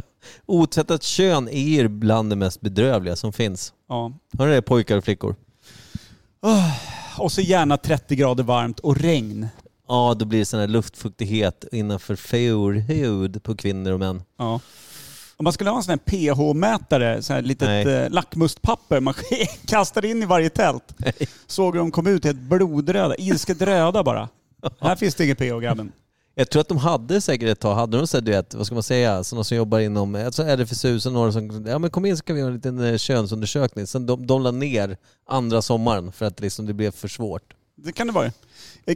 Otvättat 0.46 1.02
kön 1.02 1.48
är 1.48 1.68
ju 1.68 1.88
bland 1.88 2.30
det 2.30 2.36
mest 2.36 2.60
bedrövliga 2.60 3.16
som 3.16 3.32
finns. 3.32 3.72
Ja. 3.88 4.12
Hör 4.38 4.46
ni 4.46 4.54
det 4.54 4.62
pojkar 4.62 4.96
och 4.96 5.04
flickor? 5.04 5.36
Och 7.18 7.32
så 7.32 7.40
gärna 7.40 7.76
30 7.76 8.16
grader 8.16 8.44
varmt 8.44 8.80
och 8.80 8.96
regn. 8.96 9.48
Ja, 9.88 10.16
då 10.18 10.24
blir 10.24 10.38
det 10.38 10.44
sån 10.44 10.60
här 10.60 10.68
luftfuktighet 10.68 11.64
innanför 11.72 12.16
förhud 12.16 13.42
på 13.42 13.56
kvinnor 13.56 13.92
och 13.92 14.00
män. 14.00 14.22
Ja. 14.38 14.60
Om 15.36 15.44
man 15.44 15.52
skulle 15.52 15.70
ha 15.70 15.76
en 15.76 15.82
sån 15.82 15.90
här 15.90 15.98
pH-mätare, 15.98 17.22
så 17.22 17.32
här 17.32 17.42
litet 17.42 17.68
Nej. 17.68 17.88
eh, 17.88 18.10
lackmuspapper 18.10 19.00
man 19.00 19.14
kastar 19.66 20.04
in 20.04 20.22
i 20.22 20.26
varje 20.26 20.50
tält. 20.50 20.94
Såg 21.46 21.74
hur 21.74 21.78
de 21.78 21.90
kom 21.90 22.06
ut 22.06 22.24
helt 22.24 22.40
blodröda, 22.40 23.16
ilsket 23.16 23.62
röda 23.62 24.02
bara. 24.02 24.28
Här 24.80 24.96
finns 24.96 25.14
det 25.14 25.24
inget 25.24 25.38
pH 25.38 25.60
grabben. 25.60 25.92
Jag 26.38 26.50
tror 26.50 26.60
att 26.60 26.68
de 26.68 26.78
hade 26.78 27.20
säkert 27.20 27.48
ett 27.48 27.60
tag, 27.60 27.74
hade 27.74 27.96
de 27.96 28.06
så 28.06 28.16
här, 28.16 28.22
du 28.22 28.32
vet, 28.32 28.54
vad 28.54 28.66
ska 28.66 28.74
man 28.74 28.82
säga, 28.82 29.24
sådana 29.24 29.44
som 29.44 29.56
jobbar 29.56 29.78
inom, 29.78 30.14
alltså 30.14 30.42
RFSU, 30.42 31.00
så 31.00 31.10
några 31.10 31.32
som, 31.32 31.64
ja 31.66 31.78
men 31.78 31.90
kom 31.90 32.06
in 32.06 32.16
så 32.16 32.22
kan 32.24 32.34
vi 32.36 32.40
göra 32.40 32.48
en 32.50 32.56
liten 32.56 32.78
eh, 32.84 32.96
könsundersökning. 32.96 33.86
Sen 33.86 34.06
de, 34.06 34.26
de 34.26 34.42
la 34.42 34.50
ner 34.50 34.96
andra 35.28 35.62
sommaren 35.62 36.12
för 36.12 36.26
att 36.26 36.40
liksom 36.40 36.66
det 36.66 36.72
blev 36.74 36.90
för 36.90 37.08
svårt. 37.08 37.42
Det 37.76 37.92
kan 37.92 38.06
det 38.06 38.12
vara. 38.12 38.32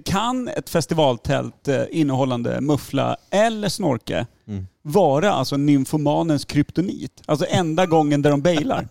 Kan 0.05 0.49
ett 0.49 0.69
festivaltält 0.71 1.69
eh, 1.69 1.83
innehållande 1.91 2.61
muffla 2.61 3.17
eller 3.31 3.69
snorke 3.69 4.27
Mm. 4.47 4.67
vara 4.83 5.33
alltså 5.33 5.57
nymfomanens 5.57 6.45
kryptonit? 6.45 7.23
Alltså 7.27 7.47
enda 7.49 7.87
gången 7.87 8.23
där 8.23 8.31
de 8.31 8.43
bailar. 8.43 8.89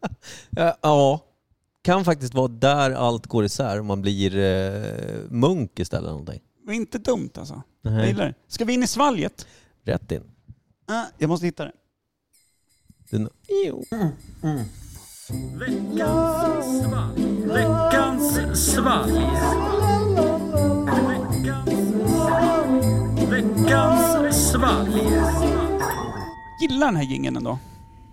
Ja, 0.50 0.76
ja, 0.82 1.20
kan 1.82 2.04
faktiskt 2.04 2.34
vara 2.34 2.48
där 2.48 2.90
allt 2.90 3.26
går 3.26 3.44
isär 3.44 3.80
om 3.80 3.86
man 3.86 4.02
blir 4.02 4.36
eh, 4.38 4.82
munk 5.30 5.78
istället 5.78 6.02
eller 6.02 6.10
någonting. 6.10 6.40
Det 6.62 6.66
var 6.66 6.74
inte 6.74 6.98
dumt 6.98 7.30
alltså. 7.34 7.62
Jag 7.82 7.92
Nej. 7.92 8.08
gillar 8.08 8.26
det. 8.26 8.34
Ska 8.48 8.64
vi 8.64 8.74
in 8.74 8.82
i 8.82 8.86
svalget? 8.86 9.46
Rätt 9.84 10.12
in. 10.12 10.22
Ah, 10.86 11.04
jag 11.18 11.28
måste 11.28 11.46
hitta 11.46 11.64
det. 11.64 11.72
Den, 13.10 13.28
jo. 13.66 13.84
Veckans 15.58 16.82
svalg. 18.72 19.12
Veckans 23.30 24.50
svalg. 24.50 25.00
Gillar 26.60 26.86
den 26.86 26.96
här 26.96 27.02
jingeln 27.02 27.36
ändå. 27.36 27.58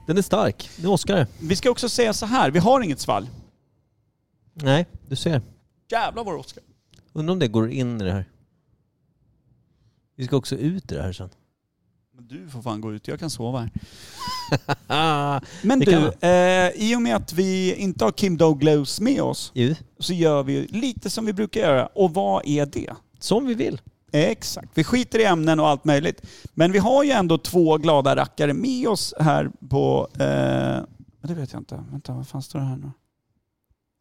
Den 0.07 0.17
är 0.17 0.21
stark. 0.21 0.69
Nu 0.81 0.87
Oskar 0.87 1.15
det. 1.15 1.27
Vi 1.41 1.55
ska 1.55 1.69
också 1.69 1.89
säga 1.89 2.13
så 2.13 2.25
här, 2.25 2.51
vi 2.51 2.59
har 2.59 2.81
inget 2.81 2.99
svalg. 2.99 3.29
Nej, 4.53 4.85
du 5.07 5.15
ser. 5.15 5.41
Jävlar 5.91 6.23
vad 6.23 6.33
det 6.33 6.39
Oskar. 6.39 6.63
Undrar 7.13 7.33
om 7.33 7.39
det 7.39 7.47
går 7.47 7.71
in 7.71 8.01
i 8.01 8.03
det 8.03 8.11
här. 8.11 8.25
Vi 10.19 10.25
ska 10.25 10.37
också 10.37 10.55
ut 10.55 10.91
i 10.91 10.95
det 10.95 11.01
här 11.01 11.13
sen. 11.13 11.29
Men 12.15 12.27
Du 12.27 12.49
får 12.49 12.61
fan 12.61 12.81
gå 12.81 12.93
ut, 12.93 13.07
jag 13.07 13.19
kan 13.19 13.29
sova 13.29 13.59
här. 13.59 13.71
Men 15.67 15.79
Det 15.79 15.85
du, 16.21 16.27
eh, 16.27 16.71
i 16.75 16.95
och 16.95 17.01
med 17.01 17.15
att 17.15 17.33
vi 17.33 17.75
inte 17.75 18.05
har 18.05 18.11
Kim 18.11 18.37
Douglas 18.37 19.01
med 19.01 19.21
oss 19.21 19.51
ju, 19.53 19.75
så 19.99 20.13
gör 20.13 20.43
vi 20.43 20.67
lite 20.67 21.09
som 21.09 21.25
vi 21.25 21.33
brukar 21.33 21.61
göra. 21.61 21.85
Och 21.85 22.13
vad 22.13 22.45
är 22.45 22.65
det? 22.65 22.93
som 23.19 23.45
vi 23.45 23.53
vill. 23.53 23.81
Exakt. 24.11 24.69
Vi 24.73 24.83
skiter 24.83 25.19
i 25.19 25.25
ämnen 25.25 25.59
och 25.59 25.67
allt 25.67 25.85
möjligt. 25.85 26.25
Men 26.53 26.71
vi 26.71 26.79
har 26.79 27.03
ju 27.03 27.11
ändå 27.11 27.37
två 27.37 27.77
glada 27.77 28.15
rackare 28.15 28.53
med 28.53 28.87
oss 28.87 29.13
här 29.19 29.51
på... 29.69 30.07
Eh, 30.13 30.83
det 31.27 31.33
vet 31.33 31.53
jag 31.53 31.61
inte. 31.61 31.83
Vänta, 31.91 32.13
vad 32.13 32.27
fan 32.27 32.41
står 32.41 32.59
det 32.59 32.65
här 32.65 32.77
nu? 32.77 32.91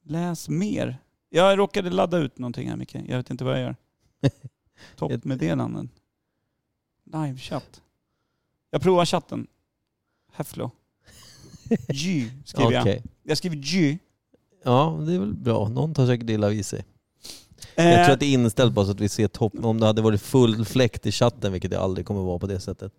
Läs 0.05 0.49
mer. 0.49 0.99
Jag 1.31 1.59
råkade 1.59 1.91
ladda 1.91 2.19
ut 2.19 2.39
någonting 2.39 2.69
här 2.69 2.77
Micke. 2.77 2.95
Jag 2.95 3.17
vet 3.17 3.31
inte 3.31 3.45
vad 3.45 3.55
jag 3.55 3.63
gör. 3.63 3.77
Toppmeddelanden. 4.97 5.91
Livechatt. 7.13 7.81
Jag 8.71 8.83
provar 8.83 9.05
chatten. 9.05 9.47
Häfflo. 10.33 10.71
Gy 11.89 12.31
skriver 12.45 12.73
jag. 12.73 12.83
Okej. 12.83 13.03
Jag 13.23 13.39
skriver 13.39 13.57
Gy. 13.57 13.99
Ja, 14.65 14.99
det 15.07 15.15
är 15.15 15.19
väl 15.19 15.35
bra. 15.35 15.69
Någon 15.69 15.95
tar 15.95 16.07
säkert 16.07 16.31
illa 16.31 16.49
vid 16.49 16.67
sig. 16.67 16.85
Eh, 17.75 17.89
Jag 17.89 18.05
tror 18.05 18.15
att 18.15 18.21
det 18.21 18.27
är 18.27 18.33
inställt 18.33 18.73
bara 18.73 18.87
så 18.87 18.93
att 18.93 19.01
vi 19.01 19.09
ser 19.09 19.29
topp. 19.29 19.53
Om 19.63 19.81
det 19.81 19.87
hade 19.87 20.03
varit 20.03 20.23
full 20.23 20.65
fläkt 20.65 21.07
i 21.07 21.13
chatten, 21.13 21.53
vilket 21.53 21.71
det 21.71 21.81
aldrig 21.81 22.07
kommer 22.07 22.21
vara 22.23 22.39
på 22.39 22.47
det 22.47 22.61
sättet. 22.61 22.93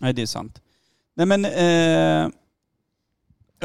Nej, 0.00 0.12
det 0.12 0.22
är 0.22 0.26
sant. 0.26 0.62
Nej 1.16 1.26
men, 1.26 1.44
eh, 1.44 2.30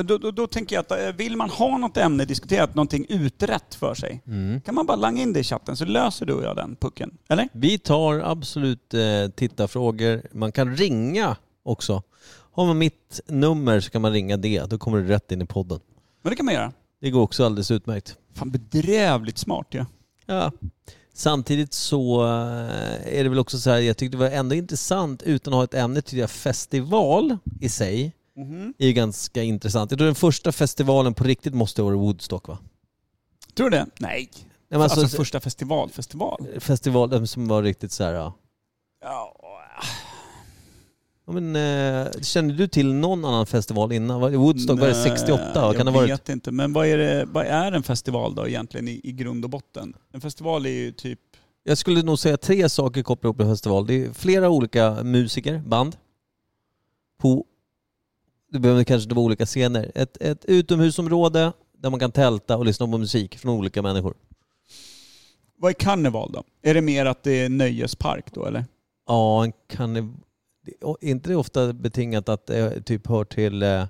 då, 0.03 0.17
då, 0.17 0.31
då 0.31 0.47
tänker 0.47 0.75
jag 0.75 0.81
att 0.81 0.91
eh, 0.91 1.11
vill 1.17 1.35
man 1.37 1.49
ha 1.49 1.77
något 1.77 1.97
ämne 1.97 2.25
diskuterat, 2.25 2.75
någonting 2.75 3.05
utrett 3.09 3.75
för 3.75 3.93
sig, 3.95 4.21
Mm. 4.27 4.61
kan 4.61 4.75
man 4.75 4.85
bara 4.85 4.97
langa 4.97 5.21
in 5.21 5.33
det 5.33 5.39
i 5.39 5.43
chatten 5.43 5.75
så 5.77 5.85
löser 5.85 6.25
du 6.25 6.33
och 6.33 6.43
jag 6.43 6.55
den 6.55 6.75
pucken. 6.75 7.17
Eller? 7.29 7.49
Vi 7.53 7.77
tar 7.77 8.19
absolut 8.19 8.93
eh, 8.93 8.99
tittarfrågor. 9.35 10.21
Man 10.31 10.51
kan 10.51 10.75
ringa 10.77 11.35
också. 11.63 12.03
Har 12.51 12.65
man 12.65 12.77
mitt 12.77 13.19
nummer 13.27 13.79
så 13.79 13.89
kan 13.91 14.01
man 14.01 14.11
ringa 14.11 14.37
det. 14.37 14.69
Då 14.69 14.77
kommer 14.77 14.97
det 15.01 15.13
rätt 15.13 15.31
in 15.31 15.41
i 15.41 15.45
podden. 15.45 15.79
Men 16.21 16.29
det 16.29 16.35
kan 16.35 16.45
man 16.45 16.53
göra. 16.55 16.71
Det 17.01 17.09
går 17.09 17.21
också 17.21 17.45
alldeles 17.45 17.71
utmärkt. 17.71 18.15
Fan 18.35 18.51
bedrävligt 18.51 19.37
smart 19.37 19.67
ju. 19.71 19.77
Ja. 19.79 19.85
Ja. 20.25 20.51
Samtidigt 21.13 21.73
så 21.73 22.21
eh, 22.23 23.17
är 23.19 23.23
det 23.23 23.29
väl 23.29 23.39
också 23.39 23.57
så 23.57 23.69
här, 23.69 23.77
jag 23.79 23.97
tyckte 23.97 24.17
det 24.17 24.23
var 24.29 24.29
ändå 24.37 24.55
intressant 24.55 25.23
utan 25.23 25.53
att 25.53 25.57
ha 25.57 25.63
ett 25.63 25.73
ämne, 25.73 26.01
tyckte 26.01 26.17
jag 26.17 26.29
festival 26.31 27.37
i 27.61 27.69
sig 27.69 28.13
är 28.77 28.87
ju 28.87 28.93
ganska 28.93 29.43
intressant. 29.43 29.91
Jag 29.91 29.97
tror 29.97 30.05
den 30.05 30.15
första 30.15 30.51
festivalen 30.51 31.13
på 31.13 31.23
riktigt 31.23 31.53
måste 31.53 31.81
vara 31.81 31.95
Woodstock 31.95 32.47
va? 32.47 32.57
Tror 33.53 33.69
du 33.69 33.77
det? 33.77 33.85
Nej. 33.99 34.29
Nej, 34.33 34.45
men 34.69 34.81
Alltså, 34.81 34.99
alltså, 35.01 35.17
första 35.17 35.39
festival, 35.39 35.89
festival. 35.89 36.47
festival 36.59 37.27
som 37.27 37.47
var 37.47 37.63
riktigt 37.63 37.91
så 37.91 38.03
här, 38.03 38.13
ja. 38.13 38.33
Ja. 39.03 39.35
Ja, 41.25 41.33
men, 41.33 41.55
eh, 41.55 42.11
känner 42.21 42.53
du 42.53 42.67
till 42.67 42.93
någon 42.93 43.25
annan 43.25 43.45
festival 43.45 43.91
innan? 43.91 44.31
Det 44.31 44.37
Woodstock 44.37 44.79
var 44.79 44.87
det 44.87 45.03
68? 45.03 45.61
Vad 45.61 45.77
kan 45.77 45.85
det 45.85 45.89
jag 45.89 45.93
ha 45.93 45.99
varit? 46.01 46.11
vet 46.11 46.29
inte. 46.29 46.51
Men 46.51 46.73
vad 46.73 46.87
är, 46.87 46.97
det, 46.97 47.25
vad 47.25 47.45
är 47.45 47.71
en 47.71 47.83
festival 47.83 48.35
då 48.35 48.47
egentligen 48.47 48.87
i, 48.87 49.01
i 49.03 49.11
grund 49.11 49.43
och 49.43 49.49
botten? 49.49 49.93
En 50.11 50.21
festival 50.21 50.65
är 50.65 50.69
ju 50.69 50.91
typ... 50.91 51.19
Jag 51.63 51.77
skulle 51.77 52.01
nog 52.01 52.19
säga 52.19 52.37
tre 52.37 52.69
saker 52.69 53.03
kopplat 53.03 53.23
ihop 53.23 53.37
med 53.37 53.47
festival. 53.47 53.87
Det 53.87 54.05
är 54.05 54.13
flera 54.13 54.49
olika 54.49 55.03
musiker, 55.03 55.57
band. 55.65 55.95
På, 57.19 57.45
det 58.51 58.59
behöver 58.59 58.83
kanske 58.83 59.03
inte 59.03 59.15
vara 59.15 59.25
olika 59.25 59.45
scener. 59.45 59.91
Ett, 59.95 60.17
ett 60.21 60.45
utomhusområde 60.45 61.53
där 61.77 61.89
man 61.89 61.99
kan 61.99 62.11
tälta 62.11 62.57
och 62.57 62.65
lyssna 62.65 62.87
på 62.87 62.97
musik 62.97 63.37
från 63.37 63.51
olika 63.57 63.81
människor. 63.81 64.13
Vad 65.57 65.69
är 65.69 65.73
karneval 65.73 66.31
då? 66.31 66.43
Är 66.61 66.73
det 66.73 66.81
mer 66.81 67.05
att 67.05 67.23
det 67.23 67.31
är 67.31 67.49
nöjespark 67.49 68.25
då 68.33 68.45
eller? 68.45 68.65
Ja, 69.07 69.45
en 69.45 69.53
det, 70.65 70.71
är 70.81 71.09
inte 71.09 71.29
det 71.29 71.35
ofta 71.35 71.73
betingat 71.73 72.29
att 72.29 72.45
det 72.45 72.81
typ 72.81 73.07
hör 73.07 73.23
till... 73.23 73.63
eh, 73.63 73.85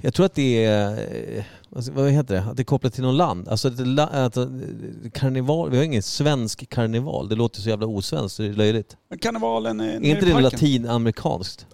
Jag 0.00 0.14
tror 0.14 0.26
att 0.26 0.34
det 0.34 0.64
är... 0.64 0.90
eh, 1.38 1.44
vad 1.68 1.84
ska- 1.84 1.94
Vad 1.94 2.10
heter 2.10 2.34
det? 2.34 2.40
Att 2.42 2.56
det 2.56 2.62
är 2.62 2.64
kopplat 2.64 2.92
till 2.94 3.02
något 3.02 3.14
land. 3.14 3.48
Alltså 3.48 3.68
att, 3.68 3.76
det 3.76 4.02
eh, 4.42 5.10
karneval... 5.12 5.70
Vi 5.70 5.76
har 5.76 5.84
ingen 5.84 6.02
svensk 6.02 6.68
karneval. 6.68 7.28
Det 7.28 7.34
låter 7.34 7.60
så 7.60 7.68
jävla 7.68 7.86
osvenskt 7.86 8.36
så 8.36 8.42
det 8.42 8.48
är 8.48 8.52
löjligt. 8.52 8.96
Men 9.10 9.18
karnevalen 9.18 9.80
är 9.80 9.88
Är 9.94 10.00
inte 10.04 10.26
det 10.26 10.40
latinamerikanskt? 10.40 11.66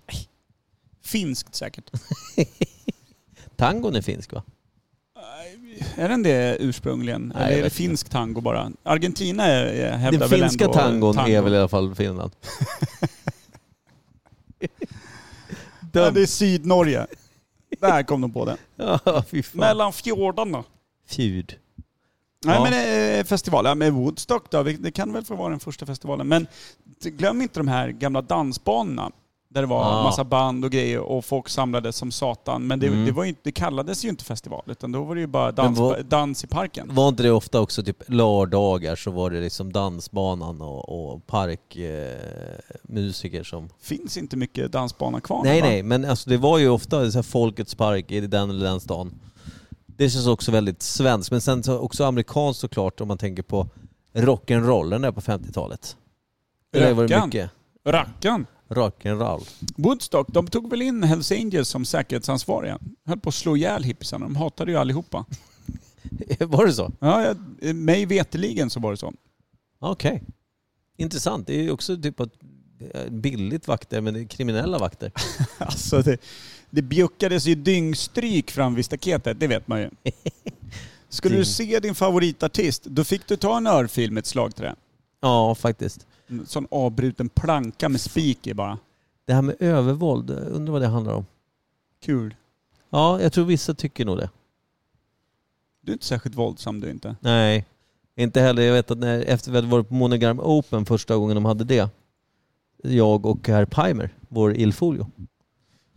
Finskt 1.02 1.54
säkert. 1.54 1.90
Tangon 3.56 3.96
är 3.96 4.02
finsk 4.02 4.32
va? 4.32 4.42
Är 5.96 6.08
den 6.08 6.22
det 6.22 6.56
ursprungligen? 6.60 7.32
Nej, 7.36 7.46
Eller 7.46 7.58
är 7.58 7.62
det 7.62 7.70
finsk 7.70 8.08
tango 8.08 8.40
bara? 8.40 8.72
Argentina 8.82 9.44
är, 9.46 9.64
är, 9.66 9.92
hävdar 9.96 10.20
Den 10.20 10.28
väl 10.30 10.40
finska 10.40 10.64
ändå 10.64 10.74
tangon 10.78 11.14
tango. 11.14 11.30
är 11.30 11.42
väl 11.42 11.54
i 11.54 11.58
alla 11.58 11.68
fall 11.68 11.94
Finland. 11.94 12.32
Ja, 15.92 16.10
det 16.10 16.22
är 16.22 16.26
Sydnorge. 16.26 17.06
Där 17.80 18.02
kom 18.02 18.20
de 18.20 18.32
på 18.32 18.44
det. 18.44 18.56
Ja, 19.04 19.24
fy 19.28 19.42
fan. 19.42 19.60
Mellan 19.60 19.92
fjordarna. 19.92 20.64
Fjud. 21.06 21.56
Nej 22.44 22.54
Ja. 22.56 22.62
men 22.70 23.18
eh, 23.18 23.24
festival, 23.24 23.64
ja, 23.64 23.74
men 23.74 23.94
Woodstock 23.94 24.50
då, 24.50 24.62
det 24.62 24.90
kan 24.90 25.12
väl 25.12 25.24
få 25.24 25.34
vara 25.34 25.50
den 25.50 25.60
första 25.60 25.86
festivalen. 25.86 26.28
Men 26.28 26.46
glöm 27.02 27.42
inte 27.42 27.60
de 27.60 27.68
här 27.68 27.88
gamla 27.88 28.22
dansbanorna. 28.22 29.10
Där 29.54 29.60
det 29.60 29.66
var 29.66 29.82
Ja. 29.84 30.02
massa 30.02 30.24
band 30.24 30.64
och 30.64 30.70
grejer 30.70 30.98
och 31.00 31.24
folk 31.24 31.48
samlades 31.48 31.96
som 31.96 32.12
satan. 32.12 32.66
Men 32.66 32.78
det, 32.80 32.86
Mm. 32.86 33.04
det, 33.06 33.12
var 33.12 33.24
inte- 33.24 33.40
det 33.44 33.52
kallades 33.52 34.04
ju 34.04 34.08
inte 34.08 34.24
festival, 34.24 34.62
utan 34.66 34.92
då 34.92 35.02
var 35.04 35.14
det 35.14 35.20
ju 35.20 35.26
bara 35.26 35.52
dans, 35.52 35.78
vad- 35.78 36.04
dans 36.04 36.44
i 36.44 36.46
parken. 36.46 36.94
Var 36.94 37.08
inte 37.08 37.22
det 37.22 37.30
ofta 37.30 37.60
också 37.60 37.82
typ 37.82 38.02
lördagar 38.06 38.96
så 38.96 39.10
var 39.10 39.30
det 39.30 39.40
liksom 39.40 39.72
dansbanan 39.72 40.60
och, 40.60 41.12
och 41.14 41.26
parkmusiker 41.26 43.38
eh, 43.38 43.42
som... 43.44 43.68
finns 43.80 44.16
inte 44.16 44.36
mycket 44.36 44.72
dansbana 44.72 45.20
kvar 45.20 45.40
Nej 45.44 45.60
va? 45.60 45.66
nej, 45.66 45.82
men 45.82 46.04
alltså 46.04 46.30
det 46.30 46.36
var 46.36 46.58
ju 46.58 46.68
ofta 46.68 47.10
så 47.10 47.18
här 47.18 47.22
Folkets 47.22 47.74
park 47.74 48.10
i 48.10 48.20
den 48.20 48.50
eller 48.50 48.64
den 48.64 48.80
stan. 48.80 49.14
Det 49.86 50.10
känns 50.10 50.26
också 50.26 50.52
väldigt 50.52 50.82
svenskt, 50.82 51.30
men 51.30 51.40
sen 51.40 51.62
så 51.62 51.78
också 51.78 52.04
amerikanskt 52.04 52.60
såklart 52.60 53.00
om 53.00 53.08
man 53.08 53.18
tänker 53.18 53.42
på 53.42 53.66
rock'n'rollen 54.14 55.02
där 55.02 55.12
på 55.12 55.20
50-talet. 55.20 55.96
Det 56.72 56.94
har 56.94 57.06
rock'n'roll. 58.74 59.48
Woodstock, 59.76 60.28
de 60.28 60.46
tog 60.46 60.70
väl 60.70 60.82
in 60.82 61.02
Hells 61.02 61.32
Angels 61.32 61.68
som 61.68 61.84
säkerhetsansvariga. 61.84 62.78
Höll 63.06 63.20
på 63.20 63.28
att 63.28 63.34
slå 63.34 63.56
ihjäl 63.56 63.84
hippisarna. 63.84 64.26
De 64.26 64.36
hatade 64.36 64.70
ju 64.70 64.78
allihopa. 64.78 65.24
Var 66.38 66.66
det 66.66 66.72
så? 66.72 66.92
Ja, 67.00 67.34
jag, 67.60 67.74
mig 67.74 68.06
veteligen 68.06 68.70
så 68.70 68.80
var 68.80 68.90
det 68.90 68.96
så. 68.96 69.12
Okej. 69.78 70.22
Intressant. 70.96 71.46
Det 71.46 71.54
är 71.54 71.62
ju 71.62 71.70
också 71.70 71.96
typ 71.96 72.20
att 72.20 72.32
eh, 72.94 73.10
billigt 73.10 73.68
vakter, 73.68 74.00
men 74.00 74.14
det 74.14 74.20
är 74.20 74.24
kriminella 74.24 74.78
vakter. 74.78 75.12
Alltså 75.58 76.02
det, 76.02 76.20
det 76.70 76.82
bjuckades 76.82 77.46
ju 77.46 77.54
dyngstryk 77.54 78.50
fram 78.50 78.74
vid 78.74 78.84
staketet, 78.84 79.40
det 79.40 79.46
vet 79.46 79.68
man 79.68 79.80
ju. 79.80 79.90
Skulle 81.08 81.36
du 81.36 81.44
se 81.44 81.80
din 81.80 81.94
favoritartist, 81.94 82.84
då 82.84 83.04
fick 83.04 83.26
du 83.26 83.36
ta 83.36 83.56
en 83.56 83.66
örfil 83.66 84.12
med 84.12 84.20
ett 84.20 84.26
slagträ. 84.26 84.74
Ja, 85.20 85.54
faktiskt. 85.54 86.06
Sån 86.46 86.66
avbruten 86.70 87.28
planka 87.28 87.88
med 87.88 88.00
spik 88.00 88.46
i 88.46 88.54
bara. 88.54 88.78
Det 89.24 89.32
här 89.32 89.42
med 89.42 89.56
övervåld, 89.58 90.30
jag 90.30 90.48
undrar 90.48 90.72
vad 90.72 90.82
det 90.82 90.88
handlar 90.88 91.14
om. 91.14 91.26
Kul. 92.00 92.34
Ja, 92.90 93.20
jag 93.20 93.32
tror 93.32 93.44
vissa 93.44 93.74
tycker 93.74 94.04
nog 94.04 94.16
det. 94.16 94.30
Du 95.80 95.92
är 95.92 95.94
inte 95.94 96.06
särskilt 96.06 96.36
våldsam 96.36 96.80
du 96.80 96.90
inte. 96.90 97.16
Nej, 97.20 97.66
inte 98.16 98.40
heller. 98.40 98.62
Jag 98.62 98.72
vet 98.72 98.90
att 98.90 98.98
när, 98.98 99.20
efter 99.20 99.50
vi 99.50 99.56
hade 99.56 99.68
varit 99.68 99.88
på 99.88 99.94
Monogram 99.94 100.40
Open 100.40 100.86
första 100.86 101.16
gången 101.16 101.34
de 101.34 101.44
hade 101.44 101.64
det, 101.64 101.90
jag 102.82 103.26
och 103.26 103.48
herr 103.48 103.64
Pimer, 103.64 104.14
vår 104.28 104.56
Ilfolio. 104.56 105.10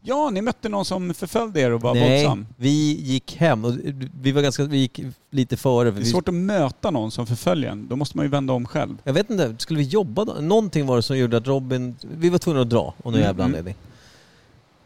Ja, 0.08 0.30
ni 0.30 0.42
mötte 0.42 0.70
någon 0.70 0.86
som 0.86 1.14
förföljde 1.14 1.60
er 1.62 1.72
och 1.72 1.82
var 1.82 1.94
Nej, 1.94 2.24
våldsam. 2.26 2.46
vi 2.58 3.02
gick 3.02 3.36
hem 3.36 3.66
och 3.66 3.74
vi 4.22 4.32
var 4.32 4.42
ganska, 4.42 4.64
vi 4.64 4.78
gick 4.78 5.00
lite 5.32 5.58
före. 5.58 5.92
För 5.92 5.96
Det 6.00 6.02
är 6.02 6.06
vi, 6.06 6.12
svårt 6.12 6.28
att 6.28 6.34
möta 6.34 6.92
någon 6.92 7.12
som 7.12 7.28
förföljer 7.28 7.72
en. 7.72 7.88
Då 7.88 7.96
måste 7.96 8.18
man 8.18 8.26
ju 8.26 8.30
vända 8.30 8.54
om 8.54 8.66
själv. 8.66 8.98
jag 9.04 9.14
vet 9.14 9.30
inte, 9.30 9.56
skulle 9.58 9.80
vi 9.80 9.86
jobba 9.86 10.26
då? 10.26 10.34
Någonting 10.34 10.86
var 10.86 10.96
det 10.96 11.02
som 11.04 11.18
gjorde 11.18 11.38
att 11.38 11.48
Robin, 11.48 11.96
vi 12.18 12.30
var 12.30 12.38
tvungna 12.38 12.62
att 12.62 12.70
dra 12.70 12.80
av 12.80 12.94
någon 13.04 13.14
Mm, 13.14 13.26
jävla 13.26 13.44
mm. 13.44 13.52
anledning. 13.54 13.76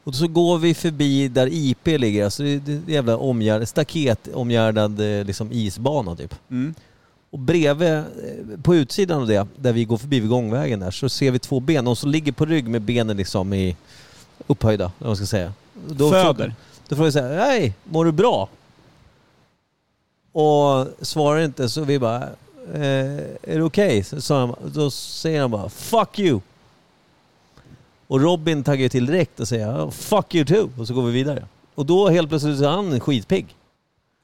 Och 0.03 0.15
så 0.15 0.27
går 0.27 0.57
vi 0.57 0.73
förbi 0.73 1.27
där 1.27 1.47
IP 1.51 1.88
ligger, 1.88 2.23
alltså 2.25 2.43
det 2.43 2.49
är 2.53 2.59
det 2.59 2.73
är 2.73 2.81
jävla 2.93 3.17
omgärd, 3.17 3.67
staket 3.67 4.27
omgärdad 4.33 4.99
eh, 5.19 5.25
liksom 5.25 5.51
isbana 5.51 6.15
typ. 6.15 6.35
Mm. 6.51 6.73
Och 7.31 7.39
bredvid, 7.39 7.88
eh, 7.93 8.03
på 8.63 8.75
utsidan 8.75 9.21
av 9.21 9.27
det, 9.27 9.47
där 9.55 9.73
vi 9.73 9.85
går 9.85 9.97
förbi 9.97 10.19
vid 10.19 10.29
gångvägen 10.29 10.79
där, 10.79 10.91
så 10.91 11.09
ser 11.09 11.31
vi 11.31 11.39
två 11.39 11.59
ben. 11.59 11.88
Och 11.88 11.97
som 11.97 12.09
ligger 12.11 12.31
på 12.31 12.45
rygg 12.45 12.67
med 12.67 12.81
benen 12.81 13.17
liksom 13.17 13.53
i 13.53 13.75
upphöjda, 14.50 14.84
eller 14.84 14.94
vad 14.98 15.10
man 15.10 15.15
ska 15.15 15.25
säga. 15.25 15.53
Då 15.88 16.12
Föder. 16.12 16.56
Då 16.88 16.96
frågar 16.96 17.06
jag 17.06 17.13
så 17.13 17.20
här, 17.22 17.36
hej, 17.46 17.74
mår 17.84 18.06
du 18.06 18.12
bra? 18.12 18.50
Och 20.32 20.88
svarar 21.01 21.39
inte 21.39 21.70
så 21.70 21.84
vi 21.84 22.00
bara, 22.00 22.24
eh, 22.74 23.18
är 23.41 23.56
det 23.58 23.63
okej? 23.63 24.03
Så 24.03 24.36
han, 24.36 24.56
då 24.74 24.91
säger 24.91 25.41
han 25.41 25.51
bara, 25.51 25.70
fuck 25.70 26.20
you. 26.20 26.39
Och 28.08 28.22
Robin 28.22 28.63
taggar 28.63 28.84
ju 28.84 28.89
till 28.89 29.06
direkt 29.06 29.39
och 29.39 29.48
säger, 29.48 29.86
"Oh, 29.86 29.91
fuck 29.91 30.36
you 30.36 30.46
too. 30.46 30.70
Och 30.79 30.88
så 30.88 30.94
går 30.94 31.01
vi 31.03 31.12
vidare. 31.12 31.46
Och 31.75 31.86
då 31.86 32.10
helt 32.10 32.29
plötsligt 32.29 32.58
så 32.58 32.63
är 32.63 32.70
han 32.70 33.00
skitpigg. 33.00 33.56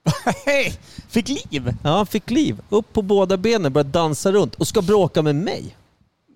Hej! 0.45 0.79
Fick 1.07 1.27
liv! 1.27 1.73
Ja, 1.83 1.89
han 1.89 2.05
fick 2.05 2.29
liv. 2.29 2.61
Upp 2.69 2.93
på 2.93 3.01
båda 3.01 3.37
benen, 3.37 3.73
började 3.73 3.89
dansa 3.89 4.31
runt 4.31 4.55
och 4.55 4.67
ska 4.67 4.81
bråka 4.81 5.21
med 5.21 5.35
mig. 5.35 5.75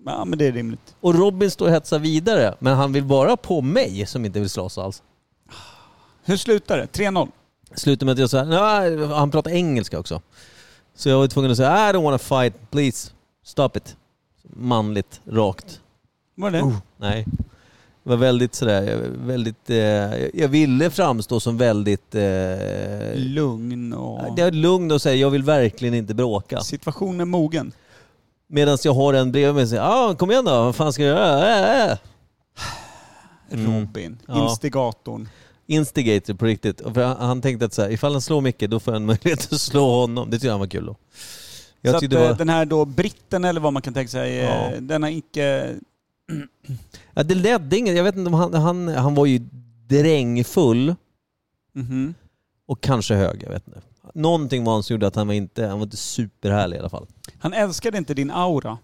Ja, 0.04 0.24
men 0.24 0.38
det 0.38 0.46
är 0.46 0.52
rimligt. 0.52 0.96
Och 1.00 1.14
Robin 1.14 1.50
står 1.50 1.66
och 1.66 1.72
hetsar 1.72 1.98
vidare, 1.98 2.54
men 2.58 2.76
han 2.76 2.92
vill 2.92 3.04
bara 3.04 3.36
på 3.36 3.60
mig 3.60 4.06
som 4.06 4.24
inte 4.24 4.40
vill 4.40 4.50
slåss 4.50 4.78
alls. 4.78 5.02
Hur 6.24 6.36
slutar 6.36 6.78
det? 6.78 6.86
3-0? 6.86 7.28
Slutar 7.74 8.06
med 8.06 8.12
att 8.12 8.18
jag 8.18 8.30
säger, 8.30 9.06
han 9.14 9.30
pratar 9.30 9.50
engelska 9.50 9.98
också. 9.98 10.20
Så 10.94 11.08
jag 11.08 11.18
var 11.18 11.26
tvungen 11.26 11.50
att 11.50 11.56
säga, 11.56 11.90
I 11.90 11.92
don't 11.92 12.02
wanna 12.02 12.18
fight, 12.18 12.70
please, 12.70 13.10
stop 13.44 13.70
it. 13.74 13.96
Manligt, 14.42 15.20
rakt. 15.26 15.80
Var 16.34 16.50
det? 16.50 16.62
Oh. 16.62 16.76
Nej. 16.96 17.26
Det 18.02 18.10
var 18.10 18.16
väldigt 18.16 18.54
sådär, 18.54 19.08
väldigt, 19.24 19.70
eh, 19.70 20.40
jag 20.40 20.48
ville 20.48 20.90
framstå 20.90 21.40
som 21.40 21.58
väldigt... 21.58 22.14
Eh, 22.14 23.14
Lugn 23.14 23.92
och... 23.92 24.36
det 24.36 24.42
är 24.42 24.50
lugn 24.50 24.90
och 24.90 25.02
säga, 25.02 25.14
jag 25.14 25.30
vill 25.30 25.42
verkligen 25.42 25.94
inte 25.94 26.14
bråka. 26.14 26.60
Situationen 26.60 27.28
mogen. 27.28 27.72
Medan 28.52 28.78
jag 28.84 28.94
har 28.94 29.14
en 29.14 29.32
bredvid 29.32 29.54
mig 29.54 29.62
och 29.62 29.68
säger, 29.68 29.82
ah, 29.82 30.14
kom 30.14 30.30
igen 30.30 30.44
då, 30.44 30.50
vad 30.50 30.76
fan 30.76 30.92
ska 30.92 31.02
jag 31.02 31.16
göra? 31.18 31.84
Äh, 31.84 31.90
äh. 31.90 31.98
Mm. 33.50 33.80
Robin. 33.80 34.18
Ja. 34.28 34.42
Instigatorn. 34.48 35.28
Instigator 35.66 36.34
på 36.34 36.44
riktigt. 36.46 36.80
För 36.94 37.04
han, 37.04 37.16
han 37.16 37.42
tänkte 37.42 37.66
att 37.66 37.72
så 37.74 37.82
här, 37.82 37.90
ifall 37.90 38.12
han 38.12 38.20
slår 38.20 38.40
Micke 38.40 38.60
då 38.68 38.80
får 38.80 38.94
jag 38.94 39.00
en 39.00 39.06
möjlighet 39.06 39.52
att 39.52 39.60
slå 39.60 40.00
honom. 40.00 40.30
Det 40.30 40.36
tyckte 40.36 40.50
han 40.50 40.60
var 40.60 40.66
kul 40.66 40.86
då. 40.86 40.96
Jag 41.80 41.90
så 41.90 41.96
att, 41.96 42.00
tyckte 42.00 42.16
det 42.16 42.22
eh, 42.22 42.28
var... 42.30 42.36
den 42.38 42.48
här 42.48 42.64
då 42.64 42.84
britten 42.84 43.44
eller 43.44 43.60
vad 43.60 43.72
man 43.72 43.82
kan 43.82 43.94
tänka 43.94 44.08
sig, 44.08 44.38
eh, 44.38 44.44
Ja. 44.44 44.80
den 44.80 45.02
har 45.02 45.10
icke... 45.10 45.74
Ja, 47.14 47.22
det 47.22 47.34
ledde 47.34 47.76
inget. 47.78 47.96
Jag 47.96 48.04
vet 48.04 48.16
inte 48.16 48.28
om 48.28 48.34
han... 48.34 48.54
Han, 48.54 48.88
han 48.88 49.14
var 49.14 49.26
ju 49.26 49.38
drängfull 49.88 50.94
Mhm. 51.74 52.14
och 52.66 52.80
kanske 52.80 53.14
hög. 53.14 53.42
Jag 53.42 53.50
vet 53.50 53.66
inte. 53.68 53.80
Någonting 54.14 54.64
var 54.64 54.72
han 54.72 54.82
som 54.82 54.94
gjorde 54.94 55.06
att 55.06 55.16
han 55.16 55.26
var 55.26 55.34
inte... 55.34 55.66
Han 55.66 55.78
var 55.78 55.86
inte 55.86 55.96
superhärlig 55.96 56.76
i 56.76 56.80
alla 56.80 56.88
fall. 56.88 57.06
Han 57.38 57.52
älskade 57.52 57.98
inte 57.98 58.14
din 58.14 58.30
aura. 58.30 58.78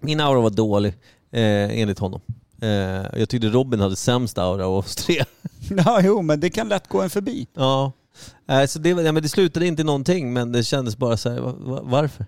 Min 0.00 0.20
aura 0.20 0.40
var 0.40 0.50
dålig, 0.50 0.92
eh, 1.30 1.80
enligt 1.80 1.98
honom. 1.98 2.20
Eh, 2.62 2.68
jag 3.20 3.28
tyckte 3.28 3.48
Robin 3.48 3.80
hade 3.80 3.96
sämst 3.96 4.38
aura 4.38 4.66
av 4.66 4.74
oss 4.74 4.96
tre. 4.96 5.24
Ja, 5.84 6.00
jo, 6.04 6.22
men 6.22 6.40
det 6.40 6.50
kan 6.50 6.68
lätt 6.68 6.88
gå 6.88 7.00
en 7.02 7.10
förbi. 7.10 7.46
ja. 7.54 7.92
Eh, 8.48 8.66
så 8.66 8.78
det, 8.78 8.94
var- 8.94 9.02
ja, 9.02 9.12
men 9.12 9.22
det 9.22 9.28
slutade 9.28 9.66
inte 9.66 9.84
någonting, 9.84 10.32
men 10.32 10.52
det 10.52 10.64
kändes 10.64 10.96
bara 10.96 11.16
så 11.16 11.30
här, 11.30 11.40
va- 11.40 11.54
va- 11.58 11.80
varför? 11.84 12.26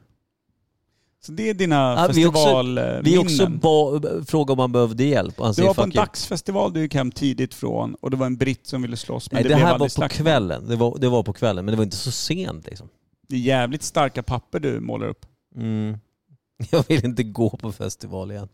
Så 1.27 1.33
det 1.33 1.51
är 1.51 1.55
dina 1.55 1.77
Ja, 1.77 2.09
vi 2.13 2.27
också- 2.27 2.39
festivalminnen. 2.39 3.05
Vi 3.05 3.19
också 3.19 3.47
ba, 3.49 4.01
frågade 4.27 4.53
om 4.53 4.59
han 4.59 4.73
behövde 4.73 5.05
hjälp 5.05 5.39
och 5.41 5.45
han 5.45 5.55
säger 5.55 5.67
var 5.69 5.75
på 5.75 5.83
en 5.83 5.91
dagsfestival 5.91 6.73
du 6.73 6.81
gick 6.81 6.95
hem 6.95 7.11
tidigt 7.11 7.55
från 7.55 7.95
och 7.95 8.11
det 8.11 8.17
var 8.17 8.27
en 8.27 8.37
britt 8.37 8.67
som 8.67 8.83
ville 8.83 8.97
slåss 8.97 9.33
men 9.33 9.37
Nej, 9.37 9.43
det, 9.43 9.49
det, 9.49 9.65
här 9.65 9.73
var 9.73 9.79
på 9.79 9.89
slagsmål. 9.89 10.25
kvällen. 10.27 10.69
Det 10.69 10.77
var, 10.77 10.99
det 10.99 11.09
var 11.09 11.23
på 11.23 11.33
kvällen, 11.33 11.65
men 11.65 11.73
det 11.73 11.77
var 11.77 11.85
inte 11.85 11.97
så 11.97 12.11
sent 12.11 12.67
liksom. 12.67 12.89
Det 13.29 13.37
är 13.37 13.41
jävligt 13.41 13.83
starka 13.83 14.23
papper 14.23 14.61
du 14.61 14.81
målar 14.81 15.07
upp. 15.09 15.27
Mm. 15.57 15.99
Jag 16.71 16.85
vill 16.89 17.05
inte 17.05 17.23
gå 17.23 17.51
på 17.51 17.73
festival 17.73 18.31
igen. 18.31 18.49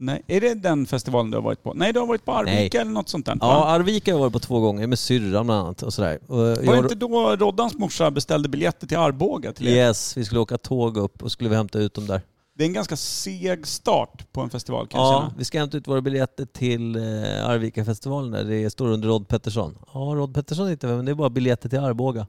Nej, 0.00 0.22
är 0.26 0.40
det 0.40 0.54
den 0.54 0.86
festivalen 0.86 1.30
du 1.30 1.36
har 1.36 1.42
varit 1.42 1.62
på? 1.62 1.74
Nej, 1.74 1.92
du 1.92 2.00
har 2.00 2.06
varit 2.06 2.24
på 2.24 2.32
Arvika 2.32 2.80
eller 2.80 2.90
något 2.90 3.08
sånt 3.08 3.26
där. 3.26 3.38
Ja? 3.40 3.64
Arvika 3.66 4.10
har 4.12 4.16
jag 4.18 4.20
varit 4.20 4.32
på 4.32 4.38
två 4.38 4.60
gånger 4.60 4.86
med 4.86 4.98
syrran 4.98 5.46
bland 5.46 5.60
annat 5.60 5.82
och 5.82 5.94
sådär. 5.94 6.18
Och 6.26 6.36
Var 6.38 6.54
det 6.56 6.64
jag, 6.64 6.78
inte 6.78 6.94
då 6.94 7.36
Roddans 7.36 7.74
morsa 7.78 8.10
beställde 8.10 8.48
biljetter 8.48 8.86
till 8.86 8.96
Arboga 8.96 9.52
till 9.52 9.68
er? 9.68 9.72
Yes, 9.72 10.16
vi 10.16 10.24
skulle 10.24 10.40
åka 10.40 10.58
tåg 10.58 10.96
upp 10.96 11.22
och 11.22 11.32
skulle 11.32 11.50
vi 11.50 11.56
hämta 11.56 11.78
ut 11.78 11.94
dem 11.94 12.06
där. 12.06 12.20
Det 12.56 12.64
är 12.64 12.66
en 12.68 12.72
ganska 12.72 12.96
seg 12.96 13.66
start 13.66 14.32
på 14.32 14.40
en 14.40 14.50
festival 14.50 14.86
kan 14.86 15.00
jag 15.00 15.12
Ja, 15.14 15.20
känna. 15.20 15.34
vi 15.38 15.44
ska 15.44 15.58
hämta 15.58 15.76
ut 15.76 15.88
våra 15.88 16.00
biljetter 16.00 16.44
till 16.46 16.96
eh, 16.96 17.02
Arvika-festivalen 17.48 18.30
där. 18.30 18.44
Det 18.44 18.70
står 18.70 18.88
under 18.88 19.08
Rod 19.08 19.28
Pettersson. 19.28 19.78
Ja, 19.94 20.00
Rod 20.00 20.34
Pettersson 20.34 20.70
inte 20.70 20.86
men 20.86 21.04
det 21.04 21.10
är 21.10 21.14
bara 21.14 21.30
biljetter 21.30 21.68
till 21.68 21.78
Arboga. 21.78 22.26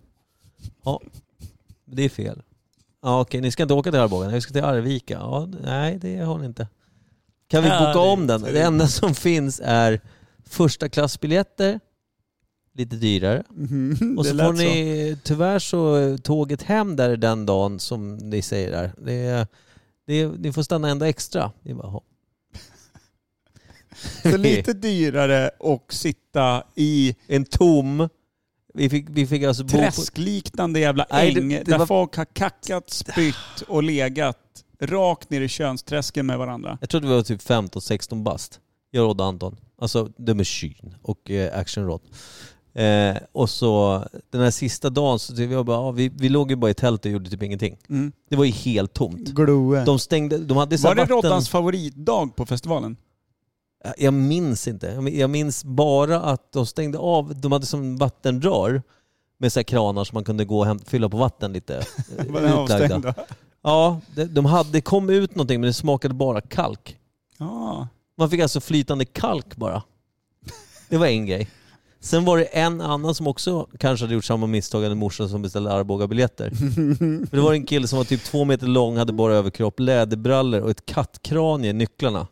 Ja, 0.86 1.02
det 1.86 2.04
är 2.04 2.10
fel. 2.10 2.42
Ja, 3.04 3.22
okej, 3.22 3.42
ni 3.42 3.52
ska 3.52 3.64
inte 3.64 3.74
åka 3.74 3.92
till 3.92 4.00
Arboga, 4.00 4.26
nej, 4.26 4.36
vi 4.36 4.42
ska 4.42 4.54
till 4.54 4.64
Arvika. 4.64 5.14
Ja, 5.14 5.48
nej, 5.64 5.98
det 6.02 6.18
har 6.18 6.38
ni 6.38 6.46
inte. 6.46 6.68
Kan 7.50 7.64
vi 7.64 7.70
Ja, 7.70 7.88
boka 7.88 8.00
om 8.00 8.28
den? 8.28 8.42
Det 8.42 8.62
enda 8.62 8.88
som 8.88 9.16
finns 9.16 9.62
är 9.64 10.02
första 10.50 10.90
klassbiljetter, 10.90 11.80
lite 12.74 12.96
dyrare. 12.96 13.44
Mhm, 13.50 14.16
Och 14.20 14.26
så 14.26 14.38
får 14.38 14.54
ni, 14.54 15.18
tyvärr 15.24 15.60
så 15.60 16.18
tåget 16.24 16.62
hem 16.64 16.96
där 16.96 17.18
den 17.18 17.46
dagen 17.46 17.80
som 17.80 18.18
ni 18.18 18.42
säger 18.42 18.72
där. 18.72 18.92
Det, 18.98 19.14
är- 19.14 19.48
det, 20.08 20.28
ni 20.28 20.54
får 20.54 20.64
stanna 20.64 20.90
ända 20.90 21.10
extra. 21.10 21.52
Bara. 21.64 22.00
Så 24.22 24.38
lite 24.38 24.74
dyrare 24.74 25.50
och 25.60 25.94
sitta 25.94 26.64
i 26.76 27.16
en 27.28 27.46
tom... 27.46 28.10
Vi 28.74 28.90
fick, 28.90 29.08
vi 29.10 29.28
fick 29.28 29.44
alltså 29.44 29.64
bo 29.64 29.70
på... 29.72 29.78
träskliknande 29.78 30.80
jävla 30.80 31.06
Nej, 31.12 31.34
det- 31.34 31.40
äng 31.42 31.50
det 31.50 31.64
där 31.64 31.78
var- 31.78 31.86
folk 31.86 32.16
har 32.16 32.26
kackat, 32.26 32.90
spytt 32.90 33.62
och 33.68 33.84
legat 33.84 34.38
rakt 34.82 35.30
ner 35.30 35.42
i 35.42 35.48
könsträsken 35.48 36.26
med 36.26 36.38
varandra. 36.38 36.78
Jag 36.82 36.90
tror 36.90 37.02
att 37.02 37.10
vi 37.10 37.14
var 37.16 37.22
typ 37.22 37.42
15-16 37.42 38.24
bast. 38.24 38.60
Jag 38.92 39.10
och 39.20 39.26
Anton. 39.26 39.58
Alltså 39.82 40.10
The 40.26 40.34
Machine 40.34 40.96
och 41.02 41.32
eh, 41.32 41.60
Action 41.60 41.86
Rod. 41.86 42.02
Eh, 42.74 43.18
och 43.32 43.50
så 43.50 44.04
den 44.32 44.42
här 44.42 44.52
sista 44.52 44.90
dagen 44.90 45.20
så 45.20 45.34
vi, 45.34 45.46
var 45.46 45.64
bara, 45.64 45.78
ja, 45.78 45.92
vi, 45.92 46.10
vi 46.10 46.30
låg 46.30 46.50
ju 46.52 46.56
bara 46.56 46.72
i 46.72 46.74
tältet 46.74 47.06
och 47.06 47.12
gjorde 47.12 47.30
typ 47.30 47.44
ingenting. 47.44 47.78
Mm. 47.90 48.12
Det 48.30 48.36
var 48.36 48.46
ju 48.46 48.52
helt 48.52 48.94
tomt. 48.94 49.30
Gloe. 49.30 49.86
De 49.86 50.00
stängde, 50.00 50.38
de 50.38 50.58
hade 50.58 50.78
Var 50.78 50.96
det 50.96 51.02
vatten... 51.02 51.16
Roddans 51.16 51.50
favoritdag 51.50 52.36
på 52.36 52.46
festivalen? 52.46 52.98
Jag 53.98 54.14
minns 54.14 54.68
inte. 54.68 54.88
Jag 54.88 55.04
min- 55.04 55.20
Jag 55.20 55.30
minns 55.30 55.64
bara 55.64 56.22
att 56.22 56.52
de 56.52 56.66
stängde 56.66 56.98
av, 56.98 57.36
de 57.36 57.52
hade 57.52 57.66
som 57.66 57.98
vattenrör 57.98 58.82
med 59.38 59.54
så 59.54 59.64
kranar 59.64 60.04
så 60.04 60.14
man 60.14 60.24
kunde 60.24 60.46
gå 60.46 60.60
och 60.72 60.82
fylla 60.86 61.10
på 61.10 61.18
vatten 61.18 61.54
lite. 61.54 61.78
eh, 62.18 62.26
Var 62.32 62.42
den 62.42 62.64
utlagda. 62.64 62.96
avstängd? 62.96 63.06
Ja, 63.62 64.02
det, 64.16 64.26
de 64.26 64.46
hade, 64.46 64.70
det 64.72 64.82
kom 64.82 65.10
ut 65.10 65.36
någonting 65.36 65.62
men 65.62 65.68
det 65.68 65.74
smakade 65.74 66.14
bara 66.14 66.42
kalk. 66.42 66.98
Ja. 67.38 67.88
Man 68.18 68.30
fick 68.30 68.42
alltså 68.42 68.62
flytande 68.62 69.06
kalk 69.06 69.56
bara. 69.56 69.84
Det 70.90 70.98
var 70.98 71.08
en 71.08 71.26
grej. 71.26 71.50
Sen 72.02 72.26
var 72.26 72.38
det 72.38 72.44
en 72.44 72.82
annan 72.82 73.16
som 73.16 73.28
också 73.28 73.68
kanske 73.80 74.06
hade 74.06 74.14
gjort 74.14 74.26
samma 74.26 74.48
misstag 74.48 74.84
än 74.84 74.98
morsan 74.98 75.30
som 75.30 75.42
beställde 75.42 75.72
Arboga-biljetter. 75.74 76.50
För 77.30 77.36
det 77.36 77.42
var 77.42 77.54
en 77.54 77.66
kille 77.66 77.88
som 77.88 77.98
var 77.98 78.04
typ 78.04 78.24
två 78.24 78.46
meter 78.46 78.68
lång, 78.68 78.98
hade 78.98 79.14
bara 79.14 79.34
överkropp, 79.34 79.80
läderbrallor 79.80 80.62
och 80.62 80.70
ett 80.70 80.86
kattkranie 80.86 81.70
i 81.70 81.74
nycklarna. 81.74 82.28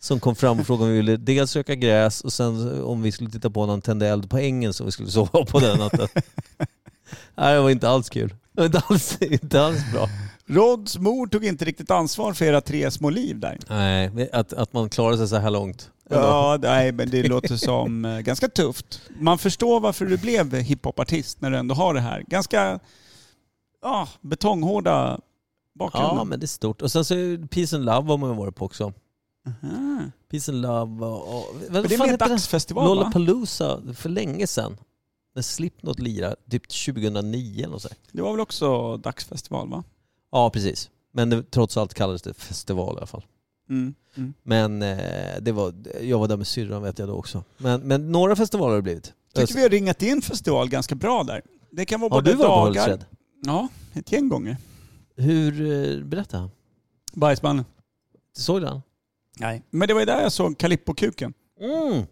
Som 0.00 0.20
kom 0.20 0.36
fram 0.36 0.60
och 0.60 0.66
frågade 0.66 0.84
om 0.84 0.90
vi 0.90 0.96
ville 0.96 1.16
dels 1.16 1.56
röka 1.56 1.74
gräs 1.74 2.20
och 2.20 2.32
sen 2.32 2.82
om 2.82 3.02
vi 3.02 3.12
skulle 3.12 3.30
titta 3.30 3.50
på 3.50 3.66
när 3.66 3.72
han 3.72 3.82
tände 3.82 4.08
eld 4.08 4.30
på 4.30 4.38
ängen 4.38 4.72
som 4.72 4.86
vi 4.86 4.92
skulle 4.92 5.10
sova 5.10 5.44
på 5.44 5.60
den 5.60 5.78
natten. 5.78 6.08
Nej, 7.34 7.54
det 7.54 7.60
var 7.60 7.70
inte 7.70 7.88
alls 7.88 8.10
kul. 8.10 8.34
Inte 8.60 8.82
alls, 8.88 9.22
inte 9.22 9.62
alls 9.62 9.92
bra. 9.92 10.08
Rods 10.46 10.98
mor 10.98 11.26
tog 11.26 11.44
inte 11.44 11.64
riktigt 11.64 11.90
ansvar 11.90 12.32
för 12.32 12.44
era 12.44 12.60
tre 12.60 12.90
små 12.90 13.10
liv 13.10 13.40
där. 13.40 13.58
Nej, 13.68 14.30
att, 14.32 14.52
att 14.52 14.72
man 14.72 14.88
klarar 14.88 15.16
sig 15.16 15.28
så 15.28 15.36
här 15.36 15.50
långt. 15.50 15.90
Ja, 16.10 16.58
nej, 16.62 16.92
men 16.92 17.10
det 17.10 17.22
låter 17.28 17.56
som 17.56 18.04
eh, 18.04 18.20
ganska 18.20 18.48
tufft. 18.48 19.00
Man 19.18 19.38
förstår 19.38 19.80
varför 19.80 20.06
du 20.06 20.16
blev 20.16 20.54
hiphopartist 20.54 21.40
när 21.40 21.50
du 21.50 21.56
ändå 21.56 21.74
har 21.74 21.94
det 21.94 22.00
här. 22.00 22.24
Ganska 22.26 22.80
ja, 23.82 24.08
betonghårda 24.20 25.20
bakgrunden. 25.74 26.16
Ja, 26.16 26.24
men 26.24 26.40
det 26.40 26.44
är 26.44 26.48
stort. 26.48 26.82
Och 26.82 26.92
sen 26.92 27.04
så 27.04 27.14
är 27.14 27.46
Peace 27.46 27.76
and 27.76 27.84
Love 27.84 28.10
har 28.10 28.18
man 28.18 28.30
ju 28.30 28.36
varit 28.36 28.56
på 28.56 28.64
också. 28.64 28.92
Aha. 29.46 30.02
Peace 30.30 30.52
and 30.52 30.62
Love 30.62 31.06
och... 31.06 31.38
och 31.38 31.54
vad 31.70 31.88
det 31.88 31.94
är 31.94 31.98
mer 31.98 32.16
dagsfestival 32.16 32.88
va? 32.88 32.94
Lollapalooza 32.94 33.80
för 33.94 34.08
länge 34.08 34.46
sedan. 34.46 34.76
När 35.34 35.42
Slipknot 35.42 35.98
lirade, 35.98 36.36
typ 36.50 36.68
2009 36.68 37.64
eller 37.64 37.78
sånt. 37.78 37.94
Det 38.12 38.22
var 38.22 38.30
väl 38.30 38.40
också 38.40 38.96
dagsfestival 38.96 39.68
va? 39.68 39.84
Ja, 40.32 40.50
precis. 40.50 40.90
Men 41.12 41.30
det, 41.30 41.50
trots 41.50 41.76
allt 41.76 41.94
kallades 41.94 42.22
det 42.22 42.34
festival 42.34 42.94
i 42.94 42.98
alla 42.98 43.06
fall. 43.06 43.24
Mm. 43.70 43.94
Mm. 44.16 44.34
Men 44.42 44.82
eh, 44.82 45.40
det 45.40 45.52
var, 45.52 45.74
jag 46.02 46.18
var 46.18 46.28
där 46.28 46.36
med 46.36 46.46
syrran 46.46 46.82
vet 46.82 46.98
jag 46.98 47.08
då 47.08 47.14
också. 47.14 47.44
Men, 47.56 47.80
men 47.80 48.12
några 48.12 48.36
festivaler 48.36 48.70
har 48.70 48.76
det 48.76 48.82
blivit. 48.82 49.12
Tycker 49.34 49.54
vi 49.54 49.62
har 49.62 49.68
ringat 49.68 50.02
in 50.02 50.22
festival 50.22 50.68
ganska 50.68 50.94
bra 50.94 51.22
där. 51.22 51.42
Det 51.70 51.84
kan 51.84 52.00
vara 52.00 52.10
har 52.10 52.18
både 52.22 52.30
du 52.30 52.36
på 52.36 52.42
dagar... 52.42 52.64
Hultsfred? 52.64 53.04
Ja, 53.44 53.68
ett 53.92 54.12
gäng 54.12 54.28
gånger. 54.28 54.56
Hur, 55.16 55.72
eh, 55.72 56.04
berätta. 56.04 56.50
Bajsmannen. 57.12 57.64
Såg 58.36 58.60
du 58.60 58.66
den? 58.66 58.82
Nej. 59.38 59.62
Men 59.70 59.88
det 59.88 59.94
var 59.94 60.00
ju 60.00 60.06
där 60.06 60.22
jag 60.22 60.32
såg 60.32 60.58
Kalippo-kuken. 60.58 61.32
Mm. 61.60 62.06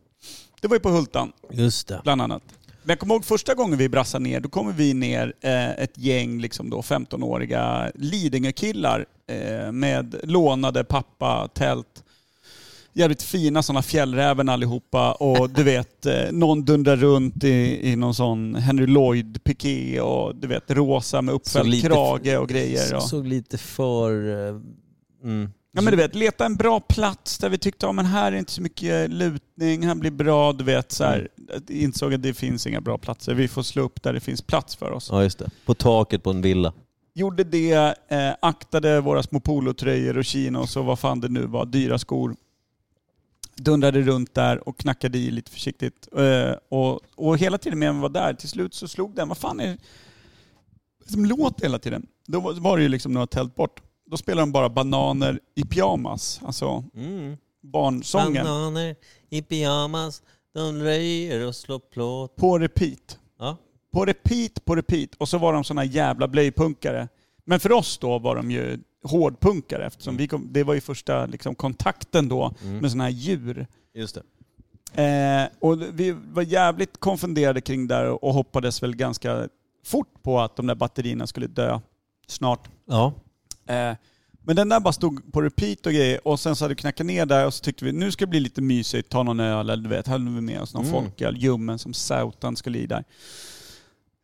Det 0.60 0.68
var 0.68 0.76
ju 0.76 0.80
på 0.80 0.88
Hultan, 0.90 1.32
Just 1.50 1.88
det. 1.88 2.00
bland 2.04 2.22
annat. 2.22 2.42
Men 2.84 2.88
jag 2.92 2.98
kommer 2.98 3.14
ihåg 3.14 3.24
första 3.24 3.54
gången 3.54 3.78
vi 3.78 3.88
brassade 3.88 4.22
ner, 4.24 4.40
då 4.40 4.48
kommer 4.48 4.72
vi 4.72 4.94
ner 4.94 5.32
eh, 5.40 5.70
ett 5.70 5.98
gäng 5.98 6.40
liksom 6.40 6.70
då 6.70 6.80
15-åriga 6.80 7.90
Lidingö-killar 7.94 9.06
eh, 9.26 9.72
med 9.72 10.14
lånade 10.22 10.84
pappa, 10.84 11.48
tält. 11.54 12.04
Jävligt 12.94 13.22
fina 13.22 13.62
sådana 13.62 13.82
fjällräven 13.82 14.48
allihopa 14.48 15.12
och 15.12 15.50
du 15.54 15.62
vet, 15.62 16.06
eh, 16.06 16.32
någon 16.32 16.64
dundrar 16.64 16.96
runt 16.96 17.44
i, 17.44 17.90
i 17.90 17.96
någon 17.96 18.14
sån 18.14 18.54
Henry 18.54 18.86
Lloyd-piké 18.86 20.00
och 20.00 20.36
du 20.36 20.46
vet 20.46 20.70
rosa 20.70 21.22
med 21.22 21.34
uppfälld 21.34 21.82
krage 21.82 22.38
och 22.38 22.48
grejer. 22.48 22.94
Och. 22.96 23.02
Såg 23.02 23.26
lite 23.26 23.58
för... 23.58 24.48
eh, 24.48 24.60
Mm. 25.24 25.50
Ja 25.74 25.82
men 25.82 25.90
du 25.90 25.96
vet, 25.96 26.14
leta 26.14 26.46
en 26.46 26.56
bra 26.56 26.80
plats 26.80 27.38
där 27.38 27.48
vi 27.48 27.58
tyckte, 27.58 27.86
ja 27.86 27.92
men 27.92 28.04
här 28.06 28.32
är 28.32 28.36
inte 28.36 28.52
så 28.52 28.62
mycket 28.62 29.10
lutning, 29.10 29.86
här 29.86 29.94
blir 29.94 30.10
bra, 30.10 30.52
du 30.52 30.64
vet 30.64 30.92
så 30.92 31.04
här. 31.04 31.28
Mm. 31.50 31.62
Insåg 31.68 32.14
att 32.14 32.22
det 32.22 32.34
finns 32.34 32.66
inga 32.66 32.80
bra 32.80 32.98
platser, 32.98 33.34
vi 33.34 33.48
får 33.48 33.62
slå 33.62 33.82
upp 33.82 34.02
där 34.02 34.12
det 34.12 34.20
finns 34.20 34.42
plats 34.42 34.76
för 34.76 34.90
oss. 34.92 35.08
Ja 35.12 35.22
just 35.22 35.38
det. 35.38 35.50
På 35.66 35.74
taket 35.74 36.22
på 36.22 36.30
en 36.30 36.42
villa. 36.42 36.72
Gjorde 37.14 37.44
det, 37.44 37.94
eh, 38.08 38.30
aktade 38.42 39.00
våra 39.00 39.22
små 39.22 39.40
polotröjor 39.40 40.18
och 40.18 40.24
chinos 40.24 40.76
och 40.76 40.84
vad 40.84 40.98
fan 40.98 41.20
det 41.20 41.28
nu 41.28 41.46
var, 41.46 41.66
dyra 41.66 41.98
skor. 41.98 42.36
Dundrade 43.56 44.00
runt 44.02 44.34
där 44.34 44.68
och 44.68 44.78
knackade 44.78 45.18
i 45.18 45.30
lite 45.30 45.50
försiktigt. 45.50 46.08
Eh, 46.16 46.52
och, 46.68 47.00
och 47.16 47.38
hela 47.38 47.58
tiden 47.58 47.78
medan 47.78 47.94
vi 47.96 48.02
var 48.02 48.08
där, 48.08 48.34
till 48.34 48.48
slut 48.48 48.74
så 48.74 48.88
slog 48.88 49.14
den, 49.14 49.28
vad 49.28 49.38
fan 49.38 49.60
är 49.60 49.66
det 51.04 51.12
som 51.12 51.24
låter 51.24 51.62
hela 51.62 51.78
tiden? 51.78 52.06
Då 52.26 52.40
var- 52.40 52.52
var 52.52 52.76
det 52.76 52.82
ju 52.82 52.88
liksom 52.88 53.12
några 53.12 53.26
tält 53.26 53.54
bort. 53.54 53.80
Då 54.12 54.16
spelar 54.18 54.42
de 54.42 54.52
bara 54.52 54.68
bananer 54.68 55.40
i 55.54 55.64
pyjamas, 55.64 56.40
alltså 56.44 56.84
Mm. 56.96 57.36
barnsången. 57.62 58.44
Bananer 58.44 58.96
i 59.30 59.42
pyjamas, 59.42 60.22
de 60.54 60.78
röjer 60.82 61.46
och 61.46 61.54
slår 61.54 61.78
plåt. 61.78 62.36
På 62.36 62.58
repeat. 62.58 63.18
Ja. 63.38 63.56
På 63.92 64.04
repeat, 64.04 64.64
på 64.64 64.74
repeat. 64.76 65.14
Och 65.18 65.28
så 65.28 65.38
var 65.38 65.52
de 65.52 65.64
såna 65.64 65.84
jävla 65.84 66.28
blöjpunkare. 66.28 67.08
Men 67.44 67.60
för 67.60 67.72
oss 67.72 67.98
då 67.98 68.18
var 68.18 68.36
de 68.36 68.50
ju 68.50 68.78
hårdpunkare 69.04 69.86
eftersom 69.86 70.16
vi 70.16 70.28
kom, 70.28 70.48
det 70.52 70.64
var 70.64 70.74
ju 70.74 70.80
första 70.80 71.26
liksom, 71.26 71.54
kontakten 71.54 72.28
då 72.28 72.54
Mm. 72.62 72.78
med 72.78 72.90
såna 72.90 73.04
här 73.04 73.10
djur. 73.10 73.66
Just 73.94 74.18
det. 74.94 75.02
Eh, 75.02 75.48
och 75.60 75.82
vi 75.92 76.10
var 76.32 76.42
jävligt 76.42 77.00
konfunderade 77.00 77.60
kring 77.60 77.86
det 77.86 77.94
där 77.94 78.24
och 78.24 78.34
hoppades 78.34 78.82
väl 78.82 78.96
ganska 78.96 79.48
fort 79.84 80.22
på 80.22 80.40
att 80.40 80.56
de 80.56 80.66
där 80.66 80.74
batterierna 80.74 81.26
skulle 81.26 81.46
dö 81.46 81.80
snart. 82.26 82.68
Ja. 82.86 83.12
Eh, 83.72 83.96
men 84.44 84.56
den 84.56 84.68
där 84.68 84.80
bara 84.80 84.92
stod 84.92 85.32
på 85.32 85.42
repeat 85.42 85.86
och 85.86 85.92
grejer 85.92 86.28
och 86.28 86.40
sen 86.40 86.56
så 86.56 86.64
hade 86.64 86.74
vi 86.74 86.80
knackat 86.80 87.06
ner 87.06 87.26
där 87.26 87.46
och 87.46 87.54
så 87.54 87.60
tyckte 87.64 87.84
vi 87.84 87.92
nu 87.92 88.10
ska 88.12 88.24
det 88.26 88.30
bli 88.30 88.40
lite 88.40 88.62
mysigt, 88.62 89.08
ta 89.08 89.22
någon 89.22 89.40
öl 89.40 89.70
eller 89.70 89.82
du 89.82 89.88
vet, 89.88 90.06
hade 90.06 90.24
vi 90.24 90.40
med 90.40 90.60
oss 90.60 90.74
någon 90.74 90.84
Mm. 90.86 90.92
folköl, 91.02 91.36
ljummen 91.36 91.78
som 91.78 91.94
sautan 91.94 92.56
skulle 92.56 92.78
i 92.78 92.86
där. 92.86 93.04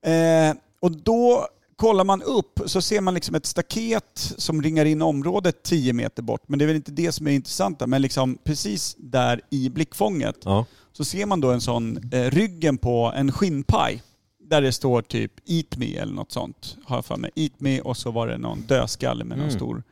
Eh, 0.02 0.54
och 0.80 0.90
då 0.92 1.46
kollar 1.76 2.04
man 2.04 2.22
upp 2.22 2.61
så 2.66 2.82
ser 2.82 3.00
man 3.00 3.14
liksom 3.14 3.34
ett 3.34 3.46
staket 3.46 4.34
som 4.38 4.62
ringar 4.62 4.84
in 4.84 5.02
området 5.02 5.62
10 5.62 5.92
meter 5.92 6.22
bort. 6.22 6.42
Men 6.46 6.58
det 6.58 6.64
är 6.64 6.66
väl 6.66 6.76
inte 6.76 6.92
det 6.92 7.12
som 7.12 7.26
är 7.26 7.30
intressant 7.30 7.82
men 7.87 8.02
liksom 8.02 8.38
precis 8.44 8.96
där 8.98 9.40
i 9.50 9.68
blickfånget 9.68 10.37
Ja. 10.44 10.66
så 10.92 11.04
ser 11.04 11.26
man 11.26 11.40
då 11.40 11.50
en 11.50 11.61
sån 11.61 12.11
eh, 12.12 12.30
ryggen 12.30 12.78
på 12.78 13.12
en 13.16 13.32
skinnpaj. 13.32 14.02
Där 14.48 14.62
det 14.62 14.72
står 14.72 15.02
typ 15.02 15.32
Eat 15.46 15.76
Me 15.76 15.96
eller 15.96 16.12
något 16.12 16.32
sånt. 16.32 16.76
Har 16.84 16.96
jag 16.96 17.04
för 17.04 17.16
mig. 17.16 17.30
Eat 17.34 17.52
Me 17.61 17.80
och 17.80 17.96
så 17.96 18.11
var 18.11 18.26
det 18.26 18.38
någon 18.38 18.61
dödskalle 18.61 19.24
med 19.24 19.38
någon 19.38 19.46
Mm. 19.48 19.58
stor, 19.58 19.82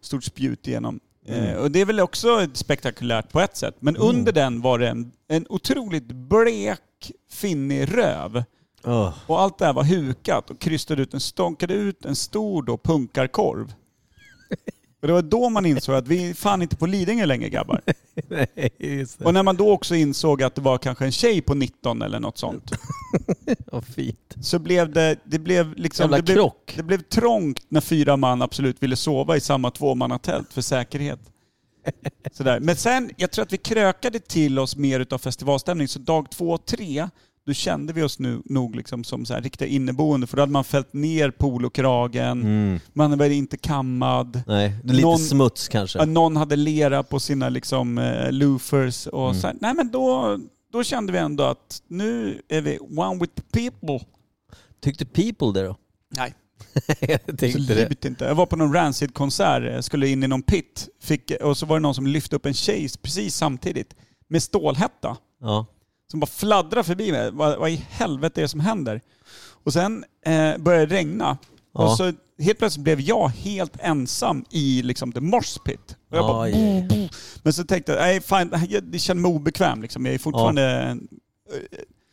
stort 0.00 0.24
spjut 0.24 0.68
igenom. 0.68 1.00
Mm. 1.26 1.44
Eh, 1.44 1.54
och 1.56 1.70
det 1.70 1.80
är 1.80 1.84
väl 1.84 2.00
också 2.00 2.46
spektakulärt 2.52 3.32
på 3.32 3.40
ett 3.40 3.56
sätt. 3.56 3.76
Men 3.80 3.96
Mm. 3.96 4.08
under 4.08 4.32
den 4.32 4.60
var 4.60 4.78
det 4.78 4.88
en, 4.88 5.12
en 5.28 5.46
otroligt 5.48 6.06
blek, 6.06 7.12
finnig 7.30 7.96
röv. 7.96 8.44
Öh. 8.84 9.14
Och 9.26 9.40
allt 9.40 9.58
det 9.58 9.66
här 9.66 9.72
var 9.72 9.84
hukat 9.84 10.50
och 10.50 10.58
krystade 10.60 11.02
ut 11.02 11.14
en, 11.14 11.20
stånkade 11.20 11.74
ut 11.74 12.04
en 12.04 12.16
stor 12.16 12.62
då 12.62 12.78
punkarkorv. 12.78 13.72
Och 15.02 15.08
det 15.08 15.14
var 15.14 15.22
då 15.22 15.50
man 15.50 15.66
insåg 15.66 15.94
att 15.94 16.08
vi 16.08 16.30
är 16.30 16.34
fan 16.34 16.62
inte 16.62 16.76
på 16.76 16.86
Lidingö 16.86 17.26
längre 17.26 17.48
grabbar. 17.48 17.80
Nej. 18.28 19.06
Och 19.24 19.34
när 19.34 19.42
man 19.42 19.56
då 19.56 19.72
också 19.72 19.94
insåg 19.94 20.42
att 20.42 20.54
det 20.54 20.60
var 20.60 20.78
kanske 20.78 21.04
en 21.04 21.12
tjej 21.12 21.40
på 21.40 21.54
19 21.54 22.02
eller 22.02 22.20
något 22.20 22.38
sånt. 22.38 22.70
Vad 23.72 23.84
fint. 23.84 24.34
Så 24.40 24.58
blev 24.58 24.92
det, 24.92 25.16
det 25.24 25.38
blev 25.38 25.74
liksom... 25.76 26.04
Jävla 26.04 26.16
Det 26.16 26.22
blev, 26.22 26.34
krock. 26.34 26.74
det 26.76 26.82
blev 26.82 27.02
trångt 27.02 27.60
när 27.68 27.80
fyra 27.80 28.16
man 28.16 28.42
absolut 28.42 28.82
ville 28.82 28.96
sova 28.96 29.36
i 29.36 29.40
samma 29.40 29.70
tvåmannatält 29.70 30.52
för 30.52 30.62
säkerhet. 30.62 31.20
Sådär. 32.32 32.60
Men 32.60 32.76
sen, 32.76 33.10
jag 33.16 33.30
tror 33.30 33.42
att 33.42 33.52
vi 33.52 33.58
krökade 33.58 34.18
till 34.18 34.58
oss 34.58 34.76
mer 34.76 35.00
utav 35.00 35.18
festivalstämning. 35.18 35.88
Så 35.88 35.98
dag 35.98 36.30
två 36.30 36.50
och 36.50 36.66
tre, 36.66 37.08
då 37.46 37.52
kände 37.52 37.92
vi 37.92 38.02
oss 38.02 38.18
nu 38.18 38.42
nog 38.44 38.76
liksom 38.76 39.04
som 39.04 39.24
så 39.26 39.34
här 39.34 39.40
riktiga 39.42 39.68
inneboende. 39.68 40.26
För 40.26 40.36
då 40.36 40.42
hade 40.42 40.52
man 40.52 40.64
fällt 40.64 40.92
ner 40.92 41.30
polokragen, 41.30 42.40
Mm. 42.42 42.80
man 42.92 43.18
var 43.18 43.26
inte 43.26 43.56
kammad. 43.56 44.42
Nej, 44.46 44.72
lite 44.84 45.02
Någon- 45.02 45.18
smuts 45.18 45.68
kanske. 45.68 45.98
Ja, 45.98 46.04
Någon 46.04 46.36
hade 46.36 46.56
lera 46.56 47.02
på 47.02 47.20
sina 47.20 47.48
liksom, 47.48 47.98
eh, 47.98 48.32
loafers. 48.32 49.06
Och 49.06 49.28
Mm. 49.30 49.40
så 49.40 49.46
här. 49.46 49.56
Nej 49.60 49.74
men 49.74 49.90
då, 49.90 50.38
då 50.72 50.82
kände 50.84 51.12
vi 51.12 51.18
ändå 51.18 51.44
att 51.44 51.82
nu 51.88 52.40
är 52.48 52.60
vi 52.60 52.78
one 52.78 53.20
with 53.20 53.32
the 53.34 53.70
people. 53.70 54.06
Tyckte 54.80 55.04
people 55.04 55.52
det 55.60 55.66
då? 55.66 55.76
Nej. 56.16 56.34
jag 57.00 57.24
tänkte. 57.26 57.46
Absolut 57.46 58.04
inte. 58.04 58.24
Jag 58.24 58.34
var 58.34 58.46
på 58.46 58.56
någon 58.56 58.72
Rancid-konsert, 58.74 59.84
skulle 59.84 60.08
in 60.08 60.22
i 60.22 60.28
någon 60.28 60.42
pit. 60.42 60.88
Fick, 61.02 61.30
och 61.42 61.56
så 61.58 61.66
var 61.66 61.76
det 61.76 61.80
någon 61.80 61.94
som 61.94 62.06
lyfte 62.06 62.36
upp 62.36 62.46
en 62.46 62.54
tjej 62.54 62.88
precis 63.02 63.34
samtidigt. 63.36 63.94
Med 64.28 64.42
stålhätta. 64.42 65.16
Ja. 65.40 65.66
Som 66.12 66.20
bara 66.20 66.26
fladdrade 66.26 66.84
förbi 66.84 67.12
mig. 67.12 67.30
Vad, 67.30 67.58
vad 67.58 67.70
i 67.70 67.84
helvete 67.90 68.40
är 68.40 68.42
det 68.42 68.48
som 68.48 68.60
händer? 68.60 69.00
Och 69.64 69.72
sen 69.72 70.04
eh, 70.26 70.58
började 70.58 70.86
det 70.86 70.94
regna. 70.96 71.38
Ja. 71.74 71.84
Och 71.90 71.96
så 71.96 72.12
helt 72.38 72.58
plötsligt 72.58 72.84
blev 72.84 73.00
jag 73.00 73.28
helt 73.28 73.72
ensam 73.80 74.44
i 74.50 74.82
liksom 74.82 75.12
the 75.12 75.20
mosh 75.20 75.58
pit. 75.64 75.96
Och 76.10 76.16
jag 76.16 76.26
bara, 76.26 76.42
Aj. 76.42 77.10
men 77.42 77.52
så 77.52 77.64
tänkte 77.64 77.92
jag, 77.92 78.00
nej 78.00 78.20
fan, 78.20 78.52
jag 78.68 79.00
känner 79.00 79.20
mig 79.22 79.28
obekväm 79.30 79.82
liksom. 79.82 80.06
Jag 80.06 80.14
är 80.14 80.18
fortfarande... 80.18 80.96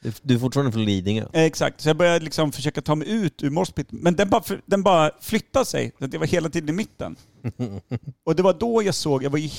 Du- 0.02 0.14
Du 0.22 0.36
är 0.36 0.40
fortfarande 0.40 0.72
från 0.72 0.86
Lidingö? 0.86 1.26
Eh, 1.34 1.44
Exakt, 1.44 1.82
så 1.82 1.90
jag 1.90 1.98
började 1.98 2.26
liksom 2.26 2.52
försöka 2.52 2.82
ta 2.82 2.96
mig 2.96 3.10
ut 3.12 3.44
ur 3.44 3.50
morspit. 3.50 3.88
Men 3.92 4.16
den 4.16 4.30
bara, 4.30 4.44
den 4.66 4.84
bara 4.84 5.12
flyttade 5.22 5.66
sig, 5.66 5.92
så 6.00 6.06
att 6.06 6.14
jag 6.14 6.20
var 6.20 6.28
hela 6.28 6.50
tiden 6.50 6.70
i 6.70 6.72
mitten. 6.72 7.16
Och 8.26 8.36
det 8.36 8.44
var 8.44 8.54
då 8.54 8.84
jag 8.84 8.96
såg, 8.96 9.24
jag 9.24 9.30
var 9.30 9.40
ju, 9.40 9.50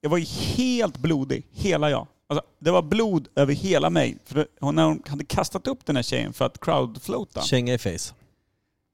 jag 0.00 0.10
var 0.10 0.18
ju 0.18 0.24
helt 0.24 0.98
blodig, 0.98 1.46
hela 1.50 1.90
jag. 1.90 2.06
Alltså, 2.32 2.46
det 2.58 2.70
var 2.70 2.82
blod 2.82 3.28
över 3.34 3.54
hela 3.54 3.90
mig. 3.90 4.18
För 4.24 4.34
det- 4.34 4.46
hon, 4.60 4.74
när 4.74 4.84
hon 4.84 5.02
hade 5.06 5.24
kastat 5.24 5.66
upp 5.66 5.86
den 5.86 5.96
här 5.96 6.02
tjejen 6.02 6.32
för 6.32 6.44
att 6.44 6.60
crowdfloata. 6.60 7.42
Känga 7.42 7.74
i 7.74 7.78
face. 7.78 8.14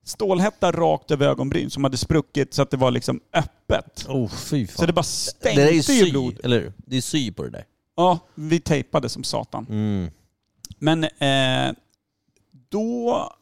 Stålhätta 0.05 0.72
rakt 0.72 1.11
över 1.11 1.27
ögonbryn 1.27 1.70
som 1.70 1.85
hade 1.85 1.96
spruckit 1.96 2.55
så 2.55 2.62
att 2.62 2.70
det 2.70 2.77
var 2.77 2.90
liksom 2.90 3.20
öppet. 3.33 4.07
Oh, 4.09 4.29
fy 4.31 4.66
fan. 4.66 4.77
Så 4.77 4.87
det 4.87 4.92
bara 4.92 5.05
det 5.42 5.55
där 5.55 5.66
är 5.66 5.70
ju 5.72 5.83
stänkte 5.83 6.05
sy, 6.05 6.11
blod. 6.11 6.40
eller 6.44 6.61
hur? 6.61 6.72
Det 6.77 6.96
är 6.96 7.01
sy 7.01 7.33
på 7.33 7.42
det 7.42 7.51
där. 7.51 7.64
Ja, 7.96 8.18
vi 8.35 8.61
tejpade 8.61 9.09
som 9.09 9.24
satan. 9.24 9.66
Mm. 9.70 10.11
Men 10.79 11.05
eh, 11.05 11.74
då, 12.68 13.33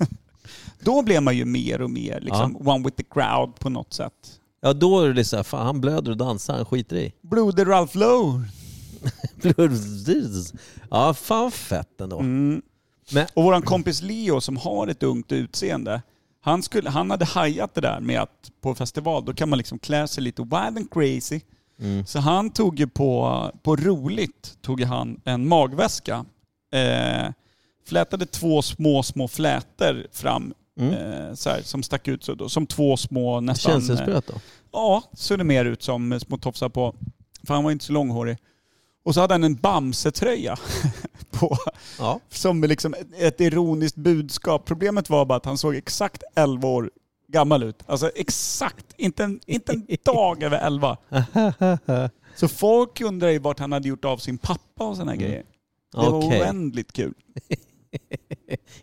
då 0.80 1.02
blev 1.02 1.22
man 1.22 1.36
ju 1.36 1.44
mer 1.44 1.80
och 1.82 1.90
mer 1.90 2.20
liksom 2.20 2.68
one 2.68 2.84
with 2.84 2.96
the 2.96 3.02
crowd 3.10 3.58
på 3.58 3.70
något 3.70 3.92
sätt. 3.92 4.40
Ja, 4.60 4.72
då 4.72 5.00
är 5.00 5.08
det 5.12 5.24
så 5.24 5.36
här, 5.36 5.42
fan 5.42 5.66
han 5.66 5.80
blöder 5.80 6.10
och 6.10 6.16
dansar, 6.16 6.54
han 6.56 6.64
skiter 6.66 6.96
i. 6.96 7.12
Broder 7.22 7.64
Ralph 7.64 7.96
Lowe. 7.98 8.42
Ja, 10.90 11.14
fan 11.14 11.50
fett 11.50 12.00
ändå. 12.00 12.18
Mm. 12.18 12.62
Men- 13.12 13.26
Och 13.34 13.44
våran 13.44 13.62
kompis 13.62 14.02
Leo 14.02 14.40
som 14.40 14.56
har 14.56 14.86
ett 14.88 15.02
ungt 15.02 15.32
utseende, 15.32 16.02
han, 16.40 16.62
skulle, 16.62 16.90
han 16.90 17.10
hade 17.10 17.24
hajat 17.24 17.74
det 17.74 17.80
där 17.80 18.00
med 18.00 18.20
att 18.20 18.50
på 18.60 18.74
festival 18.74 19.24
då 19.24 19.34
kan 19.34 19.48
man 19.48 19.56
liksom 19.58 19.78
klä 19.78 20.08
sig 20.08 20.22
lite 20.22 20.42
wild 20.42 20.54
and 20.78 20.90
crazy. 20.90 21.40
Mm. 21.80 22.06
Så 22.06 22.18
han 22.18 22.50
tog 22.50 22.80
ju 22.80 22.86
på, 22.86 23.50
på 23.62 23.76
roligt, 23.76 24.58
tog 24.62 24.80
han 24.80 25.20
en 25.24 25.48
magväska. 25.48 26.24
Eh, 26.74 27.30
flätade 27.86 28.26
två 28.26 28.62
små, 28.62 29.02
små 29.02 29.28
flätor 29.28 30.06
fram 30.12 30.54
Mm. 30.80 30.94
eh, 30.94 31.34
så 31.34 31.50
här, 31.50 31.62
som 31.62 31.82
stack 31.82 32.08
ut 32.08 32.24
så 32.24 32.34
då, 32.34 32.48
som 32.48 32.66
två 32.66 32.96
små 32.96 33.40
nästan... 33.40 33.72
eh, 33.72 33.78
Känselspröt 33.78 34.26
då? 34.26 34.34
Ja, 34.72 35.02
såg 35.12 35.38
det 35.38 35.44
mer 35.44 35.64
ut 35.64 35.82
som 35.82 36.12
eh, 36.12 36.18
små 36.18 36.38
tofsar 36.38 36.68
på. 36.68 36.94
för 37.46 37.54
han 37.54 37.64
var 37.64 37.70
inte 37.70 37.84
så 37.84 37.92
långhårig. 37.92 38.36
Och 39.04 39.14
så 39.14 39.20
hade 39.20 39.34
han 39.34 39.44
en 39.44 39.54
Bamse-tröja 39.56 40.56
på, 41.30 41.56
Ja. 41.98 42.20
som 42.28 42.64
liksom 42.64 42.94
ett- 43.18 43.40
ironiskt 43.40 43.96
budskap. 43.96 44.64
Problemet 44.64 45.10
var 45.10 45.24
bara 45.24 45.36
att 45.36 45.44
han 45.44 45.58
såg 45.58 45.76
exakt 45.76 46.22
11 46.36 46.68
år 46.68 46.90
gammal 47.28 47.62
ut. 47.62 47.82
Alltså 47.86 48.10
exakt, 48.14 48.86
inte 48.96 49.24
en, 49.24 49.40
inte 49.46 49.72
en 49.72 49.86
dag 50.04 50.42
över 50.42 50.58
11. 50.58 50.96
Så 52.36 52.48
folk 52.48 53.00
undrar 53.00 53.28
ju 53.28 53.38
vart 53.38 53.58
han 53.58 53.72
hade 53.72 53.88
gjort 53.88 54.04
av 54.04 54.18
sin 54.18 54.38
pappa 54.38 54.84
och 54.84 54.96
sådana 54.96 55.10
här 55.12 55.18
grejer. 55.18 55.42
Det 55.92 55.96
var 55.98 56.12
Okej. 56.26 56.40
oändligt 56.40 56.92
kul. 56.92 57.14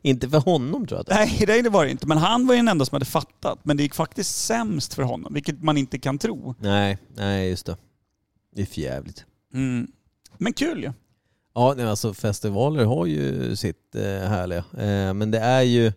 Inte 0.01 0.29
för 0.29 0.39
honom 0.39 0.87
tror 0.87 0.99
jag. 1.07 1.15
Nej, 1.15 1.43
nej, 1.47 1.61
det 1.61 1.69
var 1.69 1.85
det 1.85 1.91
inte. 1.91 2.07
Men 2.07 2.17
han 2.17 2.47
var 2.47 2.53
ju 2.53 2.59
den 2.59 2.67
enda 2.67 2.85
som 2.85 2.95
hade 2.95 3.05
fattat. 3.05 3.59
Men 3.63 3.77
det 3.77 3.83
gick 3.83 3.95
faktiskt 3.95 4.45
sämst 4.45 4.93
för 4.93 5.03
honom, 5.03 5.33
vilket 5.33 5.63
man 5.63 5.77
inte 5.77 5.99
kan 5.99 6.17
tro. 6.17 6.55
Nej, 6.59 6.97
nej 7.15 7.49
just 7.49 7.65
det. 7.65 7.77
Det 8.55 8.61
är 8.61 8.65
för 8.65 8.81
jävligt. 8.81 9.25
Mm. 9.53 9.91
Men 10.43 10.53
kul 10.53 10.83
ju. 10.83 10.91
Ja, 11.55 11.73
nej, 11.77 11.85
alltså 11.85 12.13
festivaler 12.13 12.85
har 12.85 13.05
ju 13.05 13.55
sitt 13.55 13.95
eh, 13.95 14.01
härliga. 14.03 14.63
Eh, 14.77 15.13
men 15.13 15.31
det 15.31 15.39
är 15.39 15.61
ju 15.61 15.93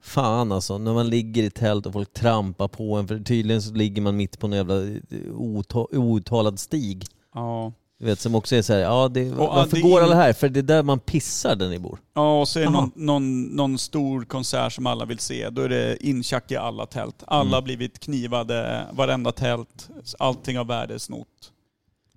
fan 0.00 0.52
alltså, 0.52 0.78
när 0.78 0.92
man 0.94 1.08
ligger 1.08 1.42
i 1.42 1.50
tält 1.50 1.86
och 1.86 1.92
folk 1.92 2.12
trampar 2.12 2.68
på 2.68 2.94
en, 2.96 3.08
för 3.08 3.18
tydligen 3.18 3.62
så 3.62 3.74
ligger 3.74 4.02
man 4.02 4.16
mitt 4.16 4.38
på 4.38 4.46
en 4.46 4.52
jävla 4.52 4.82
eh, 4.82 4.96
ota- 5.32 5.96
outtalad 5.96 6.58
stig. 6.60 7.04
Ja. 7.34 7.72
Du 7.98 8.06
vet, 8.06 8.20
som 8.20 8.34
också 8.34 8.56
är 8.56 8.62
så 8.62 8.72
här, 8.72 8.80
ja 8.80 9.08
det, 9.08 9.22
ja, 9.22 9.34
varför 9.34 9.76
det 9.76 9.80
är 9.80 9.82
går 9.82 10.00
alla 10.02 10.14
här? 10.14 10.32
För 10.32 10.48
det 10.48 10.60
är 10.60 10.62
där 10.62 10.82
man 10.82 10.98
pissar 11.00 11.56
där 11.56 11.68
ni 11.68 11.78
bor. 11.78 11.98
Ja, 12.14 12.40
och 12.40 12.48
så 12.48 12.58
är 12.58 12.64
det 12.64 12.70
någon, 12.70 12.90
någon, 12.94 13.42
någon 13.42 13.78
stor 13.78 14.24
konsert 14.24 14.72
som 14.72 14.86
alla 14.86 15.04
vill 15.04 15.18
se. 15.18 15.50
Då 15.50 15.62
är 15.62 15.68
det 15.68 16.06
intjack 16.06 16.50
i 16.50 16.56
alla 16.56 16.86
tält. 16.86 17.22
Alla 17.26 17.40
Mm. 17.42 17.52
har 17.52 17.62
blivit 17.62 17.98
knivade, 17.98 18.86
varenda 18.92 19.32
tält. 19.32 19.88
Allting 20.18 20.58
av 20.58 20.66
värde 20.66 20.94
är 20.94 20.98
snott. 20.98 21.26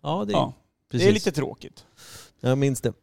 Ja, 0.02 0.26
det, 0.28 0.32
Ja, 0.34 0.54
precis. 0.92 1.06
det 1.06 1.10
är 1.12 1.14
lite 1.14 1.32
tråkigt. 1.32 1.86
Jag 2.40 2.58
minns 2.58 2.82
det. 2.82 2.94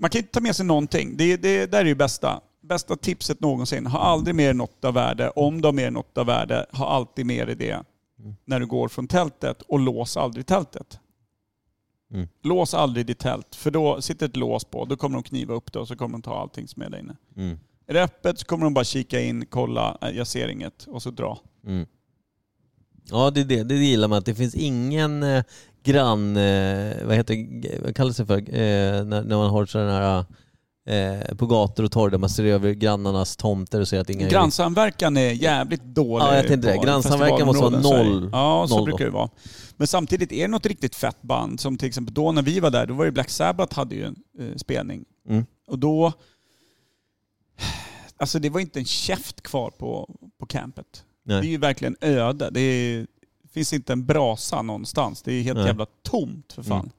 Man 0.00 0.10
kan 0.10 0.18
inte 0.18 0.32
ta 0.32 0.40
med 0.40 0.56
sig 0.56 0.66
någonting. 0.66 1.16
Det, 1.16 1.36
det 1.36 1.66
där 1.66 1.80
är 1.80 1.84
ju 1.84 1.94
bästa. 1.94 2.40
Bästa 2.62 2.96
tipset 2.96 3.40
någonsin. 3.40 3.86
Ha 3.86 3.98
aldrig 3.98 4.34
mer 4.34 4.54
något 4.54 4.84
av 4.84 4.94
värde. 4.94 5.30
Om 5.30 5.60
du 5.60 5.68
har 5.68 5.72
mer 5.72 5.90
något 5.90 6.18
av 6.18 6.26
värde, 6.26 6.66
ha 6.72 6.88
alltid 6.88 7.26
med 7.26 7.46
dig 7.48 7.56
det 7.56 7.82
Mm. 8.20 8.34
när 8.44 8.60
du 8.60 8.66
går 8.66 8.88
från 8.88 9.08
tältet 9.08 9.62
och 9.62 9.78
lås 9.80 10.16
aldrig 10.16 10.46
tältet. 10.46 10.98
Mm. 12.12 12.28
Lås 12.42 12.74
aldrig 12.74 13.06
ditt 13.06 13.18
tält, 13.18 13.54
för 13.54 13.70
då 13.70 14.02
sitter 14.02 14.26
ett 14.26 14.36
lås 14.36 14.64
på. 14.64 14.84
Då 14.84 14.96
kommer 14.96 15.14
de 15.16 15.22
kniva 15.22 15.54
upp 15.54 15.72
det 15.72 15.78
och 15.78 15.88
så 15.88 15.96
kommer 15.96 16.12
de 16.12 16.22
ta 16.22 16.38
allting 16.40 16.68
som 16.68 16.82
är 16.82 16.90
där 16.90 16.98
inne. 16.98 17.16
Mm. 17.36 17.58
Är 17.86 17.94
det 17.94 18.02
öppet 18.02 18.38
så 18.38 18.46
kommer 18.46 18.64
de 18.64 18.74
bara 18.74 18.84
kika 18.84 19.20
in, 19.20 19.46
kolla, 19.46 19.98
"Nej, 20.00 20.16
jag 20.16 20.26
ser 20.26 20.48
inget 20.48 20.84
och 20.86 21.02
så 21.02 21.10
dra. 21.10 21.38
Mm. 21.66 21.86
Ja, 23.10 23.30
det 23.30 23.40
är 23.40 23.44
det. 23.44 23.62
Det 23.62 23.74
gillar 23.74 24.08
man. 24.08 24.18
Att 24.18 24.24
det 24.26 24.34
finns 24.34 24.54
ingen 24.54 25.22
eh, 25.22 25.44
grann... 25.82 26.36
Eh, 26.36 27.04
vad 27.04 27.16
heter 27.16 27.82
vad 27.84 27.96
kallas 27.96 28.16
det 28.16 28.26
för? 28.26 28.38
Eh, 28.38 29.04
när, 29.04 29.24
när 29.24 29.36
man 29.36 29.50
har 29.50 29.66
sådana 29.66 29.92
här... 29.92 30.24
Eh, 30.86 31.34
på 31.36 31.46
gator 31.46 31.84
och 31.84 31.92
torg 31.92 32.10
där 32.10 32.18
man 32.18 32.30
ser 32.30 32.44
över 32.44 32.72
grannarnas 32.72 33.36
tomter 33.36 33.80
och 33.80 33.88
ser 33.88 34.00
att 34.00 34.10
inga... 34.10 34.28
Grannsamverkan 34.28 35.16
är 35.16 35.30
jävligt 35.30 35.84
dålig. 35.84 36.24
Ja, 36.24 36.36
jag 36.36 36.46
tänkte 36.46 36.72
det. 36.72 36.78
Grannsamverkan 36.84 37.46
måste 37.46 37.62
vara 37.62 37.80
noll-. 37.80 38.30
Ja, 38.32 38.66
så 38.68 38.76
noll 38.76 38.84
brukar 38.84 39.04
det 39.04 39.10
vara. 39.10 39.30
Men 39.76 39.86
samtidigt 39.86 40.32
är 40.32 40.42
det 40.42 40.48
något 40.48 40.66
riktigt 40.66 40.94
fett 40.94 41.22
band. 41.22 41.60
Som 41.60 41.78
till 41.78 41.88
exempel 41.88 42.14
då 42.14 42.32
när 42.32 42.42
vi 42.42 42.60
var 42.60 42.70
där, 42.70 42.86
då 42.86 42.94
var 42.94 43.04
ju 43.04 43.10
Black 43.10 43.30
Sabbath 43.30 43.76
hade 43.76 43.94
ju 43.94 44.04
en 44.04 44.16
eh, 44.40 44.56
spelning. 44.56 45.04
Mm. 45.28 45.46
Och 45.66 45.78
då... 45.78 46.12
Alltså 48.16 48.38
det 48.38 48.50
var 48.50 48.60
inte 48.60 48.78
en 48.78 48.84
käft 48.84 49.42
kvar 49.42 49.70
på, 49.70 50.14
på 50.40 50.46
campet. 50.46 51.04
Det 51.24 51.34
är 51.34 51.40
Nej. 51.40 51.50
ju 51.50 51.58
verkligen 51.58 51.96
öde. 52.00 52.50
Det 52.50 52.60
är, 52.60 53.06
finns 53.54 53.72
inte 53.72 53.92
en 53.92 54.06
brasa 54.06 54.62
någonstans. 54.62 55.22
Det 55.22 55.32
är 55.32 55.42
helt 55.42 55.58
Nej. 55.58 55.66
jävla 55.66 55.86
tomt 56.02 56.52
för 56.52 56.62
fan. 56.62 56.80
Mm. 56.80 56.90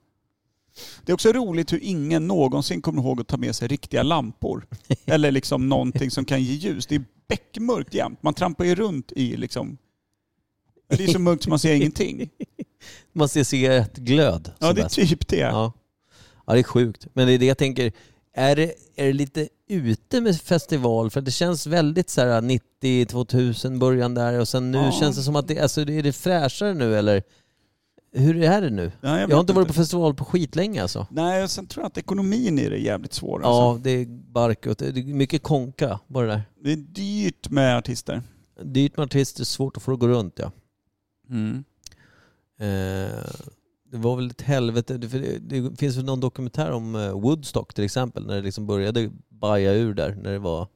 Det 1.06 1.12
är 1.12 1.14
också 1.14 1.32
roligt 1.32 1.74
hur 1.74 1.80
ingen 1.84 2.28
någonsin 2.28 2.82
kommer 2.82 3.02
ihåg 3.02 3.22
att 3.22 3.28
ta 3.28 3.38
med 3.38 3.56
sig 3.56 3.68
riktiga 3.68 4.04
lampor. 4.04 4.68
Eller 5.06 5.32
liksom 5.32 5.70
någonting 5.70 6.12
som 6.12 6.26
kan 6.26 6.44
ge 6.44 6.54
ljus. 6.54 6.88
Det 6.88 6.96
är 6.96 7.04
beckmörkt 7.28 7.94
jämt. 7.94 8.24
Man 8.24 8.34
trampar 8.34 8.66
ju 8.66 8.76
runt 8.76 9.12
i 9.12 9.38
liksom... 9.38 9.78
Det 10.88 11.04
är 11.04 11.08
så 11.08 11.20
mörkt 11.20 11.44
som 11.44 11.50
man 11.50 11.60
ser 11.60 11.74
ingenting. 11.74 12.30
Man 13.14 13.30
ser 13.30 13.44
cigarettglöd. 13.44 14.52
Ja, 14.60 14.74
det 14.74 14.82
är 14.82 14.84
bäst. 14.84 14.96
typ 14.96 15.28
det. 15.28 15.38
Ja. 15.38 15.74
ja, 16.46 16.54
det 16.54 16.60
är 16.60 16.64
sjukt. 16.64 17.08
Men 17.14 17.28
det 17.28 17.34
är 17.34 17.38
det 17.40 17.46
jag 17.46 17.58
tänker. 17.58 17.92
Är 18.34 18.56
det, 18.56 18.74
är 18.96 19.06
det 19.06 19.14
lite 19.14 19.50
ute 19.68 20.22
med 20.22 20.42
festival? 20.42 21.10
För 21.10 21.22
det 21.22 21.32
känns 21.32 21.68
väldigt 21.68 22.10
så 22.10 22.22
här 22.22 22.42
90, 22.42 23.06
2000 23.06 23.80
början 23.80 24.14
där 24.14 24.40
och 24.40 24.48
sen 24.48 24.72
nu 24.72 24.78
Ja. 24.78 24.92
känns 24.92 25.16
det 25.18 25.24
som 25.24 25.36
att 25.36 25.48
det, 25.48 25.60
alltså, 25.60 25.82
är 25.82 26.04
det 26.04 26.14
fräschare 26.14 26.74
nu 26.74 26.96
eller? 26.98 27.24
Hur 28.14 28.44
är 28.44 28.62
det 28.62 28.70
nu? 28.70 28.92
Ja, 29.02 29.20
Jag, 29.20 29.28
vet 29.28 29.34
har 29.34 29.42
inte 29.42 29.54
varit 29.54 29.68
på 29.68 29.74
festival 29.74 30.14
på 30.16 30.26
skitlänge 30.26 30.82
alltså. 30.82 31.08
Nej, 31.12 31.44
och 31.44 31.50
sen 31.52 31.68
tror 31.68 31.84
jag 31.84 31.88
att 31.88 31.98
ekonomin 31.98 32.60
i 32.60 32.70
det 32.70 32.76
är 32.76 32.80
jävligt 32.80 33.14
svår. 33.14 33.42
Ja, 33.44 33.48
Alltså. 33.70 33.84
det 33.84 33.90
är 33.92 34.06
bark 34.32 34.66
och 34.66 34.76
det 34.80 34.88
är 34.88 35.04
mycket 35.04 35.44
konka 35.44 36.00
bara 36.08 36.28
där. 36.28 36.42
Det 36.64 36.72
är 36.72 36.76
dyrt 36.76 37.50
med 37.50 37.78
artister. 37.78 38.22
Dyrt 38.64 38.98
med 38.98 39.04
artister, 39.04 39.44
svårt 39.44 39.78
att 39.78 39.84
få 39.84 39.92
det 39.92 39.96
att 39.96 40.00
gå 40.00 40.08
runt 40.08 40.40
ja. 40.40 40.52
Mm. 41.30 41.64
Eh, 42.60 43.18
det 43.92 43.98
var 43.98 44.16
väl 44.16 44.30
ett 44.30 44.42
helvete. 44.42 44.98
Det, 44.98 45.40
det, 45.40 45.80
finns 45.80 45.98
väl 45.98 46.06
någon 46.06 46.20
dokumentär 46.20 46.72
om 46.72 46.96
eh, 46.96 47.12
Woodstock 47.12 47.74
till 47.74 47.84
exempel, 47.84 48.26
när 48.26 48.36
det 48.36 48.42
liksom 48.42 48.68
började 48.68 49.12
baja 49.30 49.74
ur 49.74 49.94
där. 49.94 50.18
När 50.24 50.32
det 50.32 50.40
var 50.40 50.68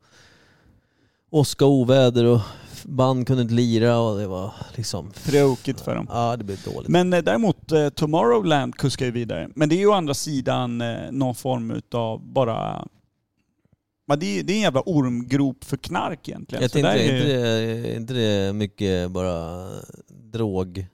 åska 1.29 1.65
och 1.65 1.71
oväder 1.71 2.25
och 2.25 2.41
band 2.83 3.27
kunde 3.27 3.41
inte 3.41 3.53
lira 3.53 3.99
och 3.99 4.17
det 4.19 4.27
var 4.27 4.53
liksom... 4.75 5.11
Tråkigt 5.11 5.81
för 5.81 5.95
dem. 5.95 6.07
Ja, 6.11 6.35
det 6.37 6.43
blev 6.43 6.61
dåligt. 6.61 6.89
Men 6.89 7.13
eh, 7.13 7.23
däremot 7.23 7.71
eh, 7.71 7.89
Tomorrowland 7.89 8.75
kuskar 8.75 9.05
ju 9.05 9.11
vidare. 9.11 9.49
Men 9.55 9.69
det 9.69 9.75
är 9.75 9.79
ju 9.79 9.87
å 9.87 9.93
andra 9.93 10.13
sidan 10.13 10.81
eh, 10.81 11.11
någon 11.11 11.35
form 11.35 11.71
utav 11.71 12.21
bara... 12.33 12.87
Men 14.07 14.19
det, 14.19 14.39
är, 14.39 14.43
det 14.43 14.53
är 14.53 14.55
en 14.55 14.61
jävla 14.61 14.83
ormgrop 14.85 15.63
för 15.63 15.77
knark 15.77 16.29
egentligen. 16.29 16.61
jag 16.61 16.71
Så 16.71 16.75
tänkte, 16.75 16.91
där 16.91 16.99
är 16.99 17.15
inte 17.15 17.27
det, 17.27 17.89
är 17.89 17.95
inte 17.95 18.13
det 18.13 18.53
mycket 18.53 19.11
bara 19.11 19.67
drog? 20.31 20.87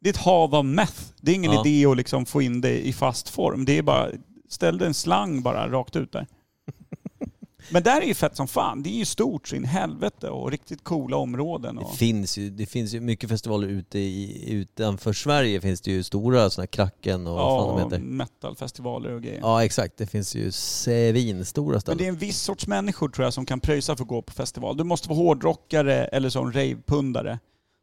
Det 0.00 0.08
är 0.08 0.12
ett 0.12 0.16
hav 0.20 0.54
av 0.54 0.64
meth. 0.64 1.02
Det 1.20 1.30
är 1.30 1.34
ingen 1.34 1.52
Ja. 1.52 1.66
idé 1.66 1.86
att 1.86 1.96
liksom 1.96 2.26
få 2.26 2.42
in 2.42 2.60
det 2.60 2.86
i 2.86 2.92
fast 2.92 3.28
form. 3.28 3.64
Det 3.64 3.78
är 3.78 3.82
bara... 3.82 4.08
Ställ 4.48 4.82
en 4.82 4.94
slang 4.94 5.42
bara 5.42 5.68
rakt 5.68 5.96
ut 5.96 6.12
där. 6.12 6.26
Men 7.72 7.82
där 7.82 8.00
är 8.00 8.06
ju 8.06 8.14
fett 8.14 8.36
som 8.36 8.48
fan. 8.48 8.82
Det 8.82 8.90
är 8.90 8.98
ju 8.98 9.04
stort 9.04 9.48
så 9.48 9.56
in 9.56 9.64
helvete 9.64 10.28
och 10.30 10.50
riktigt 10.50 10.84
coola 10.84 11.16
områden. 11.16 11.76
Det 11.76 11.82
Och... 11.84 11.94
finns 11.96 12.38
ju, 12.38 12.50
det 12.50 12.66
finns 12.66 12.94
ju 12.94 13.00
mycket 13.00 13.30
festivaler 13.30 13.68
ute 13.68 13.98
i, 13.98 14.44
utanför 14.52 15.12
Sverige 15.12 15.60
finns 15.60 15.80
det 15.80 15.90
ju 15.90 16.02
stora 16.02 16.50
sådana 16.50 16.66
Kracken 16.66 17.26
och 17.26 17.34
vad 17.34 17.60
fan 17.60 17.68
de 17.68 17.78
Ja, 17.78 17.84
heter. 17.84 17.98
metalfestivaler 17.98 19.12
och 19.14 19.22
grejer. 19.22 19.38
Ja 19.42 19.64
exakt, 19.64 19.96
det 19.96 20.06
finns 20.06 20.34
ju 20.34 20.52
svinstora 20.52 21.72
Men 21.72 21.80
ställen. 21.80 21.98
det 21.98 22.04
är 22.04 22.08
en 22.08 22.16
viss 22.18 22.38
sorts 22.40 22.66
människor 22.66 23.08
tror 23.08 23.24
jag 23.26 23.34
som 23.34 23.46
kan 23.46 23.60
pröjsa 23.60 23.96
för 23.96 24.04
att 24.04 24.08
gå 24.08 24.22
på 24.22 24.32
festival. 24.32 24.76
Du 24.76 24.84
måste 24.84 25.08
vara 25.08 25.18
hårdrockare 25.18 26.04
eller 26.04 26.28
som 26.30 26.52
ravepundare. 26.52 27.38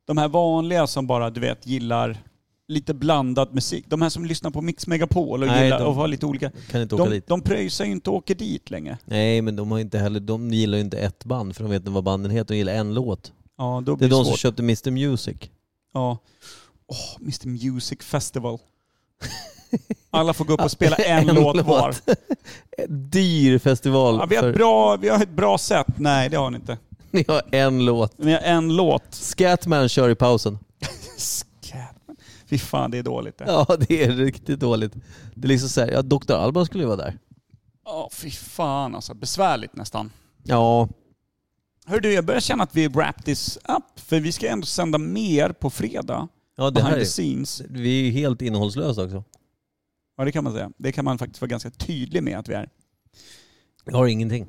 De 0.08 0.18
här 0.18 0.28
vanliga 0.28 0.88
som 0.88 1.08
bara, 1.08 1.30
du 1.30 1.40
vet, 1.40 1.68
gillar 1.68 2.18
lite 2.68 2.94
blandad 2.94 3.54
musik. 3.54 3.86
De 3.88 4.02
här 4.02 4.10
som 4.10 4.26
lyssnar 4.26 4.52
på 4.52 4.62
Mix 4.62 4.88
Megapol 4.88 5.42
och 5.44 5.48
Nej, 5.50 5.64
gillar 5.64 5.80
de- 5.80 5.86
och 5.88 5.94
har 5.96 6.08
lite 6.08 6.26
olika. 6.26 6.52
kan 6.72 6.82
inte 6.82 6.96
åka 6.96 7.04
De, 7.04 7.10
dit. 7.10 7.28
de 7.28 7.42
pröjsar 7.42 7.86
ju 7.86 7.92
inte 7.92 8.10
och 8.10 8.16
åker 8.16 8.36
dit 8.36 8.70
längre. 8.70 8.98
Nej 9.06 9.42
men 9.42 9.56
de 9.56 9.72
har 9.72 9.80
inte 9.80 10.00
heller, 10.00 10.20
de 10.20 10.54
gillar 10.54 10.78
ju 10.78 10.84
inte 10.84 10.98
ett 10.98 11.26
band 11.26 11.56
för 11.56 11.64
de 11.64 11.72
vet 11.72 11.80
inte 11.82 11.92
vad 11.92 12.04
banden 12.04 12.32
heter, 12.32 12.54
de 12.54 12.58
gillar 12.58 12.74
en 12.74 12.94
låt. 12.94 13.32
Ja, 13.58 13.84
då 13.86 13.96
Det 13.96 14.06
är 14.06 14.10
de 14.10 14.16
som 14.16 14.26
svårt. 14.26 14.40
köpte 14.40 14.62
Mr 14.62 14.92
Music. 14.92 15.38
Ja. 15.94 16.18
Åh, 16.88 17.22
Mr 17.22 17.48
Music 17.72 18.00
Festival. 18.02 18.60
Alla 20.10 20.34
får 20.34 20.46
gå 20.46 20.54
upp 20.54 20.62
och 20.62 20.72
spela 20.72 20.96
en, 21.06 21.28
låt 21.28 21.62
var. 21.66 21.96
Dyr 22.88 23.60
festival. 23.60 24.16
Ja, 24.20 24.26
vi, 24.30 24.36
har 24.36 24.44
för, 24.44 24.54
bra, 24.54 24.96
vi 24.98 25.10
har 25.10 25.24
ett 25.24 25.30
bra 25.36 25.58
sätt. 25.58 25.88
Nej, 25.98 26.30
det 26.30 26.38
har 26.38 26.50
ni 26.50 26.56
inte. 26.58 26.78
Ni 27.18 27.26
har 27.28 27.42
en 27.52 27.86
låt. 27.86 28.14
Vi 28.18 28.32
har 28.34 28.40
en 28.40 28.76
låt. 28.76 29.14
Scatman 29.14 29.90
kör 29.90 30.10
i 30.10 30.16
pausen. 30.16 30.60
Scatman. 31.18 32.18
Fy 32.46 32.58
fan, 32.58 32.92
det 32.92 32.98
är 32.98 33.04
dåligt 33.04 33.38
det. 33.38 33.46
Ja 33.48 33.78
det 33.88 34.04
är 34.04 34.12
riktigt 34.12 34.60
dåligt. 34.60 34.94
Det 35.36 35.48
är 35.48 35.50
liksom 35.50 35.70
såhär, 35.70 35.92
ja 35.92 36.02
Dr. 36.02 36.34
Alban 36.34 36.66
skulle 36.66 36.84
ju 36.84 36.88
vara 36.88 36.98
där. 36.98 37.18
Ja, 37.86 38.10
fy 38.14 38.32
fan 38.32 38.96
alltså. 38.96 39.14
Besvärligt 39.14 39.76
nästan. 39.76 40.12
Ja, 40.44 40.90
Hör 41.86 42.00
du, 42.00 42.14
jag 42.14 42.26
börjar 42.26 42.42
känna 42.42 42.64
att 42.64 42.76
vi 42.76 42.88
wrap 42.88 43.26
this 43.26 43.58
up. 43.58 44.00
För 44.00 44.20
vi 44.20 44.32
ska 44.32 44.48
ändå 44.48 44.66
sända 44.66 44.98
mer 44.98 45.50
på 45.50 45.70
fredag. 45.70 46.28
ja 46.58 46.70
det 46.70 46.82
här 46.82 46.98
är, 46.98 47.06
scenes. 47.06 47.62
vi 47.70 48.00
är 48.00 48.06
ju 48.06 48.12
helt 48.12 48.42
innehållslösa 48.42 49.04
också. 49.04 49.24
Ja, 50.18 50.26
det 50.26 50.32
kan 50.32 50.44
man 50.44 50.54
säga. 50.54 50.72
Det 50.78 50.92
kan 50.92 51.06
man 51.06 51.18
faktiskt 51.18 51.42
vara 51.42 51.50
ganska 51.50 51.70
tydlig 51.70 52.24
med 52.24 52.40
att 52.40 52.50
vi 52.50 52.54
är. 52.54 52.70
Vi 53.86 53.94
har 53.94 54.08
ingenting. 54.08 54.48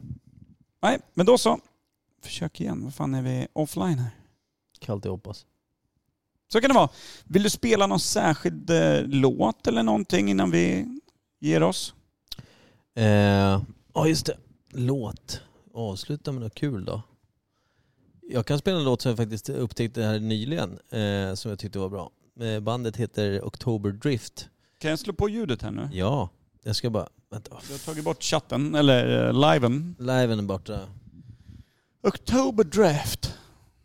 Nej, 0.82 0.98
men 1.14 1.26
då 1.26 1.38
så. 1.38 1.58
Försök 2.28 2.60
igen. 2.60 2.84
Vad 2.84 2.94
fan 2.94 3.14
är 3.14 3.22
vi 3.22 3.46
offline 3.52 3.98
här? 3.98 4.10
Kallt 4.80 5.04
jag 5.04 5.12
hoppas. 5.12 5.46
Så 6.52 6.60
kan 6.60 6.70
det 6.70 6.74
vara. 6.74 6.88
Vill 7.24 7.42
du 7.42 7.50
spela 7.50 7.86
någon 7.86 8.00
särskild 8.00 8.70
eh, 8.70 9.02
låt 9.06 9.66
eller 9.66 9.82
någonting 9.82 10.30
innan 10.30 10.50
vi 10.50 10.86
ger 11.40 11.62
oss? 11.62 11.94
Eh, 12.94 13.62
Ja 13.94 14.06
just 14.06 14.26
det, 14.26 14.36
låt. 14.72 15.40
Avsluta 15.74 16.32
med 16.32 16.42
något 16.42 16.54
kul 16.54 16.84
då. 16.84 17.02
Jag 18.22 18.46
kan 18.46 18.58
spela 18.58 18.78
en 18.78 18.84
låt 18.84 19.02
som 19.02 19.10
jag 19.10 19.16
faktiskt 19.16 19.48
upptäckte 19.48 20.02
här 20.02 20.18
nyligen, 20.18 20.78
eh, 20.90 21.34
som 21.34 21.48
jag 21.48 21.58
tyckte 21.58 21.78
var 21.78 21.88
bra. 21.88 22.10
Eh, 22.40 22.60
Bandet 22.60 22.96
heter 22.96 23.44
October 23.44 23.90
Drift. 23.90 24.48
Kan 24.78 24.90
jag 24.90 24.98
slå 24.98 25.12
på 25.12 25.28
ljudet 25.28 25.62
här 25.62 25.70
nu? 25.70 25.88
Ja, 25.92 26.28
jag 26.62 26.76
ska 26.76 26.90
bara... 26.90 27.08
Vänta. 27.30 27.50
Jag 27.50 27.74
har 27.74 27.78
tagit 27.78 28.04
bort 28.04 28.22
chatten, 28.22 28.74
eller 28.74 29.28
uh, 29.28 29.52
liven. 29.52 29.96
Liven 29.98 30.38
är 30.38 30.42
borta. 30.42 30.80
October 32.02 32.64
Draft. 32.64 33.38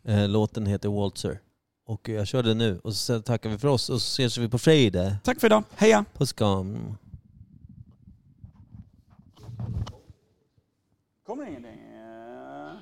Eh, 0.04 0.28
Låten 0.28 0.66
heter 0.66 0.88
Waltzer. 0.88 1.40
Och 1.86 2.08
jag 2.08 2.26
kör 2.26 2.42
den 2.42 2.58
nu. 2.58 2.78
Och 2.78 2.94
så 2.94 3.22
tackar 3.22 3.50
vi 3.50 3.58
för 3.58 3.68
oss 3.68 3.90
och 3.90 4.02
så 4.02 4.22
ses 4.22 4.38
vi 4.38 4.48
på 4.48 4.58
fredag. 4.58 5.16
Tack 5.24 5.40
för 5.40 5.46
idag. 5.46 5.64
Heja! 5.74 6.04
Puss 6.14 6.28
skam. 6.28 6.96
Kommer 11.26 11.46
ingenting? 11.46 11.70
Eh. 11.94 12.72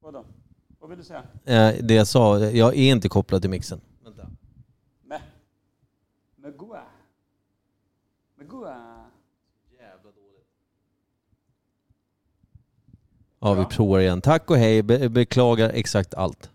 Vadå? 0.00 0.24
Vad 0.78 0.90
vill 0.90 0.98
du 0.98 1.04
säga? 1.04 1.22
Eh, 1.44 1.84
det 1.84 1.94
jag 1.94 2.06
sa, 2.06 2.38
jag 2.38 2.76
är 2.76 2.92
inte 2.92 3.08
kopplad 3.08 3.40
till 3.42 3.50
mixen. 3.50 3.80
Vänta. 4.04 4.30
Med. 5.02 5.20
Med 6.36 6.56
goa. 6.56 6.82
Med 8.36 8.48
goa. 8.48 9.06
Ja, 13.40 13.54
vi 13.54 13.64
provar 13.64 14.00
igen. 14.00 14.20
Tack 14.20 14.50
och 14.50 14.56
hej. 14.56 14.82
Be 14.82 15.08
beklagar 15.08 15.70
exakt 15.74 16.14
allt. 16.14 16.50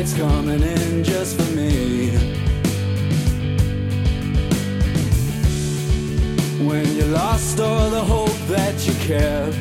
The 0.00 0.06
tide's 0.06 0.18
coming 0.18 0.62
in 0.62 1.04
just 1.04 1.36
for 1.38 1.54
me. 1.54 2.08
When 6.66 6.96
you 6.96 7.04
lost 7.04 7.60
all 7.60 7.90
the 7.90 8.02
hope 8.02 8.40
that 8.48 8.86
you 8.86 8.94
kept. 8.94 9.56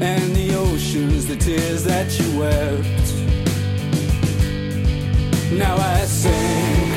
And 0.00 0.36
the 0.36 0.54
oceans, 0.54 1.26
the 1.26 1.34
tears 1.34 1.82
that 1.82 2.16
you 2.16 2.38
wept. 2.38 3.14
Now 5.50 5.74
I 5.74 6.04
sink 6.04 6.92